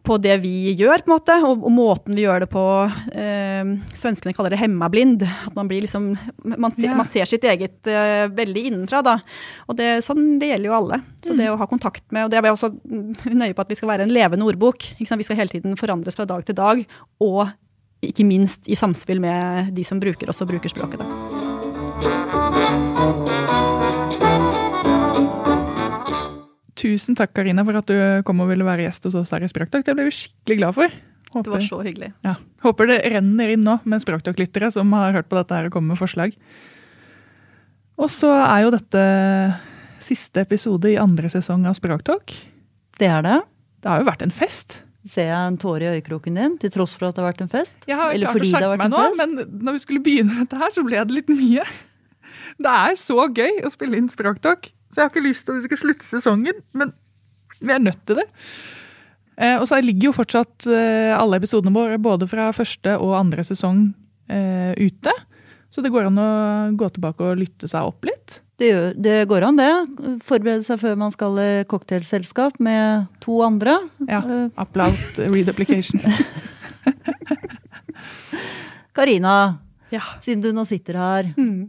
på 0.05 0.17
det 0.21 0.35
vi 0.43 0.71
gjør, 0.77 1.01
på 1.03 1.09
en 1.09 1.13
måte, 1.15 1.35
og, 1.47 1.63
og 1.65 1.73
måten 1.73 2.15
vi 2.17 2.23
gjør 2.23 2.45
det 2.45 2.49
på. 2.53 2.63
Eh, 3.11 3.71
svenskene 3.97 4.35
kaller 4.37 4.53
det 4.53 4.61
hemmablind. 4.61 5.25
At 5.25 5.57
man 5.57 5.69
blir 5.71 5.83
liksom 5.85 6.13
Man 6.45 6.71
ser, 6.71 6.87
Ja. 6.87 6.95
man 6.95 7.09
ser 7.09 7.25
sitt 7.29 7.43
eget 7.43 7.89
eh, 7.89 8.27
veldig 8.29 8.65
innenfra, 8.69 9.01
da. 9.05 9.17
Og 9.67 9.77
det, 9.79 9.89
sånn, 10.05 10.37
det 10.41 10.53
gjelder 10.53 10.69
jo 10.69 10.77
alle. 10.77 11.01
Så 11.25 11.35
det 11.37 11.49
å 11.51 11.57
ha 11.59 11.67
kontakt 11.69 12.03
med 12.13 12.27
Og 12.27 12.31
det 12.31 12.37
er 12.39 12.45
vi 12.45 12.53
også 12.53 12.71
mm, 12.77 13.25
nøye 13.33 13.57
på 13.57 13.65
at 13.65 13.73
vi 13.73 13.79
skal 13.81 13.89
være 13.95 14.07
en 14.07 14.13
levende 14.13 14.45
ordbok. 14.45 14.85
Vi 14.99 15.05
skal 15.09 15.41
hele 15.41 15.49
tiden 15.51 15.77
forandres 15.79 16.15
fra 16.17 16.29
dag 16.29 16.45
til 16.45 16.55
dag. 16.57 16.85
Og 17.25 17.47
ikke 18.05 18.25
minst 18.27 18.67
i 18.69 18.77
samspill 18.77 19.19
med 19.23 19.73
de 19.75 19.83
som 19.87 19.99
bruker 19.99 20.29
oss 20.29 20.43
og 20.45 20.51
bruker 20.53 20.69
språket. 20.69 21.01
Da. 21.01 22.44
Tusen 26.85 27.17
takk, 27.17 27.33
Karina, 27.33 27.65
for 27.65 27.79
at 27.81 27.89
du 27.89 27.97
kom 28.27 28.43
og 28.45 28.51
ville 28.51 28.65
være 28.67 28.85
gjest 28.85 29.07
hos 29.09 29.15
oss 29.17 29.31
her 29.33 29.41
i 29.41 29.49
Språktalk. 29.49 29.85
Det 29.87 29.95
ble 29.97 30.05
vi 30.05 30.13
skikkelig 30.13 30.57
glad 30.61 30.77
for. 30.77 30.97
Det 31.35 31.51
var 31.51 31.63
så 31.65 31.81
hyggelig. 31.83 32.11
ja. 32.23 32.35
Håper 32.63 32.87
det 32.87 32.99
renner 33.11 33.51
inn 33.55 33.65
nå 33.65 33.73
med 33.89 34.03
Språktalk-lyttere 34.05 34.69
som 34.71 34.93
har 34.95 35.11
hørt 35.17 35.27
på 35.29 35.35
dette 35.39 35.57
her 35.57 35.67
og 35.67 35.73
kommer 35.75 35.93
med 35.95 35.99
forslag. 35.99 36.35
Og 37.99 38.07
så 38.11 38.29
er 38.37 38.63
jo 38.65 38.71
dette 38.75 39.01
siste 40.05 40.43
episode 40.45 40.91
i 40.93 40.97
andre 41.01 41.29
sesong 41.31 41.65
av 41.67 41.75
Språktalk. 41.77 42.31
Det 43.01 43.09
er 43.09 43.25
det. 43.25 43.39
Det 43.83 43.91
har 43.91 44.01
jo 44.03 44.07
vært 44.07 44.23
en 44.25 44.33
fest. 44.35 44.79
Ser 45.05 45.27
jeg 45.29 45.49
en 45.51 45.57
tåre 45.61 45.85
i 45.85 45.97
øyekroken 45.97 46.37
din, 46.39 46.55
til 46.61 46.71
tross 46.73 46.95
for 46.97 47.09
at 47.09 47.17
det 47.17 47.21
har 47.25 47.29
vært 47.33 47.43
en 47.45 47.51
fest? 47.51 47.75
Jeg 47.89 47.97
har 47.99 48.13
Eller 48.15 48.25
klart 48.29 48.35
å 48.35 48.39
fordi 48.39 48.47
det 48.49 48.55
har 48.55 48.63
skjerpe 48.63 48.71
vært 48.71 48.81
meg 48.81 48.87
en 48.87 48.95
nå, 48.95 49.03
fest? 49.03 49.19
men 49.19 49.65
når 49.67 49.75
vi 49.75 49.83
skulle 49.83 50.05
begynne 50.07 50.37
dette 50.39 50.61
her, 50.61 50.73
så 50.73 50.85
ble 50.87 51.03
det 51.03 51.17
litt 51.19 51.29
mye. 51.33 51.65
Det 52.65 52.71
er 52.71 52.95
så 52.99 53.19
gøy 53.27 53.59
å 53.67 53.71
spille 53.73 53.99
inn 53.99 54.09
Språktalk, 54.09 54.71
så 54.95 55.01
jeg 55.01 55.09
har 55.09 55.11
ikke 55.11 55.25
lyst 55.27 55.43
til 55.45 55.57
at 55.57 55.65
vi 55.65 55.67
skal 55.67 55.81
slutte 55.83 56.07
sesongen, 56.07 56.61
men 56.71 56.93
vi 57.59 57.73
er 57.75 57.81
nødt 57.83 57.99
til 58.07 58.21
det. 58.21 58.23
Eh, 59.35 59.57
og 59.59 59.65
så 59.67 59.81
ligger 59.83 60.07
jo 60.07 60.13
fortsatt 60.15 60.63
eh, 60.71 61.11
alle 61.11 61.35
episodene 61.41 61.73
våre, 61.75 61.97
både 61.99 62.23
fra 62.31 62.45
første 62.55 62.93
og 63.03 63.11
andre 63.19 63.43
sesong, 63.43 63.89
eh, 64.31 64.71
ute. 64.79 65.11
Så 65.67 65.83
det 65.83 65.91
går 65.91 66.07
an 66.07 66.21
å 66.23 66.29
gå 66.79 66.87
tilbake 66.95 67.27
og 67.27 67.41
lytte 67.41 67.67
seg 67.67 67.83
opp 67.91 68.07
litt. 68.07 68.37
Det, 68.55 68.69
gjør, 68.71 68.87
det 69.03 69.17
går 69.27 69.43
an, 69.49 69.59
det. 69.59 69.67
Forberede 70.23 70.63
seg 70.63 70.79
før 70.79 70.95
man 71.01 71.11
skal 71.11 71.35
i 71.43 71.49
cocktailselskap 71.67 72.55
med 72.63 73.09
to 73.25 73.41
andre. 73.43 73.75
Ja, 74.07 74.21
Applaut 74.55 75.19
read 75.19 75.51
application. 75.51 75.99
Karina, 78.95 79.57
Ja. 79.91 79.99
siden 80.23 80.41
du 80.41 80.53
nå 80.55 80.63
sitter 80.65 80.95
her. 80.99 81.27
Mm. 81.35 81.67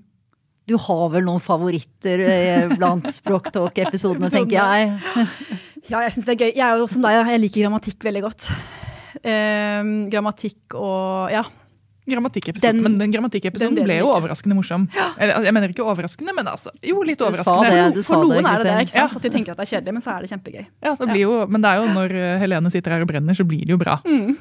Du 0.67 0.75
har 0.83 1.11
vel 1.13 1.23
noen 1.27 1.43
favoritter 1.43 2.23
eh, 2.27 2.73
blant 2.75 3.07
Språktalk-episodene, 3.15 4.31
tenker 4.33 4.59
jeg. 4.59 5.27
Ja, 5.87 6.01
jeg 6.03 6.17
syns 6.17 6.25
det 6.27 6.33
er 6.35 6.41
gøy. 6.41 6.49
Jeg 6.57 6.65
er 6.67 6.81
jo 6.81 6.87
som 6.91 7.05
deg, 7.05 7.15
jeg 7.31 7.39
liker 7.45 7.63
grammatikk 7.63 8.03
veldig 8.09 8.23
godt. 8.25 8.49
Ehm, 9.23 9.93
grammatikk 10.11 10.75
og 10.75 11.31
ja. 11.31 11.45
Grammatikkepisoden. 12.11 12.81
Men 12.83 12.97
den 12.99 13.13
grammatikkepisoden 13.15 13.79
den 13.79 13.87
ble 13.87 14.01
jo 14.01 14.09
overraskende 14.11 14.57
morsom. 14.59 14.89
Eller, 14.97 15.37
altså, 15.37 15.47
jeg 15.47 15.55
mener 15.55 15.73
ikke 15.75 15.87
overraskende, 15.87 16.35
men 16.35 16.51
altså, 16.51 16.73
jo 16.87 17.05
litt 17.07 17.19
Du 17.19 17.25
sa 17.25 17.31
overraskende. 17.31 17.71
det, 17.71 17.87
du 17.95 18.03
sa 18.03 18.15
For 18.17 18.27
noen 18.27 18.43
det, 18.43 18.51
er 18.51 18.63
det 18.63 18.67
det, 18.67 18.85
ikke 18.89 18.97
sant? 18.97 19.17
At 19.19 19.27
de 19.29 19.33
tenker 19.37 19.55
at 19.55 19.61
det 19.63 19.67
er 19.69 19.71
kjedelig, 19.73 19.95
men 19.95 20.05
så 20.05 20.13
er 20.17 20.27
det 20.27 20.31
kjempegøy. 20.35 20.67
Ja, 20.87 20.93
det 20.99 21.09
blir 21.13 21.23
jo, 21.23 21.33
men 21.51 21.63
det 21.63 21.71
er 21.71 21.81
jo 21.83 21.89
når 21.97 22.17
eh, 22.19 22.35
Helene 22.43 22.75
sitter 22.75 22.95
her 22.97 23.07
og 23.07 23.11
brenner, 23.11 23.39
så 23.39 23.47
blir 23.47 23.63
det 23.63 23.75
jo 23.75 23.81
bra. 23.83 23.99
Mm. 24.07 24.37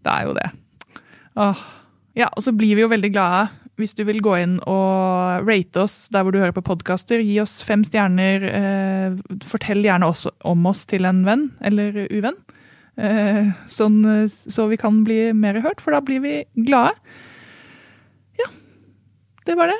Det 0.00 0.16
er 0.16 0.28
jo 0.28 0.36
det. 0.40 0.48
Åh. 1.44 1.64
Ja, 2.20 2.28
og 2.32 2.44
så 2.44 2.52
blir 2.56 2.76
vi 2.76 2.84
jo 2.84 2.90
veldig 2.90 3.12
glade 3.14 3.48
hvis 3.80 3.96
du 3.98 4.04
vil 4.08 4.20
gå 4.24 4.36
inn 4.38 4.58
og 4.68 5.48
rate 5.48 5.84
oss 5.84 6.08
der 6.12 6.24
hvor 6.24 6.34
du 6.34 6.40
hører 6.40 6.54
på 6.56 6.64
podkaster. 6.66 7.22
Gi 7.24 7.38
oss 7.42 7.60
fem 7.66 7.82
stjerner. 7.86 8.46
Eh, 8.46 9.18
fortell 9.48 9.82
gjerne 9.84 10.08
også 10.10 10.34
om 10.48 10.66
oss 10.70 10.84
til 10.90 11.08
en 11.08 11.24
venn 11.26 11.48
eller 11.64 12.04
uvenn. 12.12 12.38
Eh, 13.00 13.52
sånn, 13.70 14.02
eh, 14.04 14.26
så 14.28 14.68
vi 14.70 14.78
kan 14.80 15.02
bli 15.06 15.30
mer 15.36 15.60
hørt, 15.64 15.80
for 15.80 15.96
da 15.96 16.02
blir 16.04 16.20
vi 16.24 16.34
glade. 16.66 16.96
Ja, 18.40 18.50
det 19.48 19.56
var 19.58 19.72
det. 19.72 19.78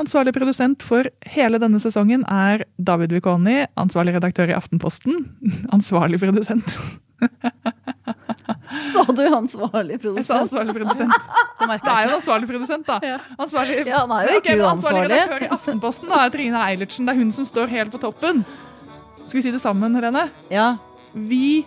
Ansvarlig 0.00 0.34
produsent 0.34 0.82
for 0.82 1.06
hele 1.30 1.60
denne 1.62 1.78
sesongen 1.78 2.24
er 2.26 2.64
David 2.82 3.14
Wikoni, 3.14 3.62
Ansvarlig 3.78 4.16
redaktør 4.16 4.50
i 4.50 4.56
Aftenposten. 4.56 5.28
Ansvarlig 5.76 6.20
produsent. 6.22 6.78
Sa 9.06 9.12
du 9.12 9.22
ansvarlig 9.28 9.98
Jeg 10.02 10.24
sa 10.26 10.40
ansvarlig 10.40 10.74
produsent. 10.76 11.12
Det 11.14 11.68
Det 11.68 11.92
er 11.92 12.02
jo 12.04 12.08
en 12.08 12.16
ansvarlig 12.18 12.48
produsent, 12.48 12.86
da. 12.86 12.98
Ja. 13.02 13.18
Ansvarlig, 13.38 13.86
Ja, 13.86 13.98
han 14.06 14.10
er 14.12 14.26
jo 14.28 14.40
ikke 14.40 14.56
uansvarlig. 14.58 14.70
ansvarlig 14.72 15.10
redaktør 15.10 15.42
i 15.42 15.48
Aftenposten 15.58 16.08
da, 16.08 16.28
Trine 16.30 16.58
Eilertsen. 16.70 17.06
Det 17.06 17.12
er 17.14 17.18
hun 17.22 17.32
som 17.32 17.44
står 17.48 17.66
helt 17.68 17.90
på 17.92 17.98
toppen. 18.02 18.44
Skal 19.26 19.38
vi 19.38 19.42
si 19.42 19.50
det 19.54 19.60
sammen, 19.60 19.94
Helene? 19.94 20.30
Ja. 20.50 20.76
Vi 21.14 21.64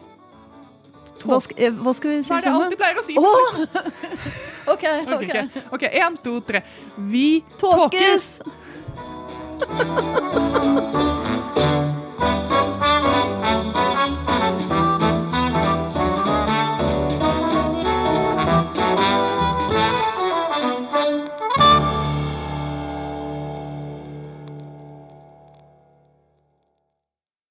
Hva 1.26 1.40
skal, 1.42 1.58
eh, 1.58 1.72
hva 1.74 1.94
skal 1.98 2.10
vi 2.12 2.18
si 2.22 2.28
sammen? 2.30 2.30
Hva 2.30 2.38
er 2.38 2.42
det 2.42 2.52
sammen? 2.52 2.64
alltid 2.68 2.78
pleier 2.78 2.98
å 2.98 3.04
si? 3.08 3.16
Oh! 3.18 3.52
OK. 4.74 4.84
Ok. 5.18 5.34
Ok, 5.74 5.84
én, 5.90 6.18
to, 6.24 6.40
tre. 6.42 6.62
Vi 6.98 7.44
tåkes! 7.58 8.42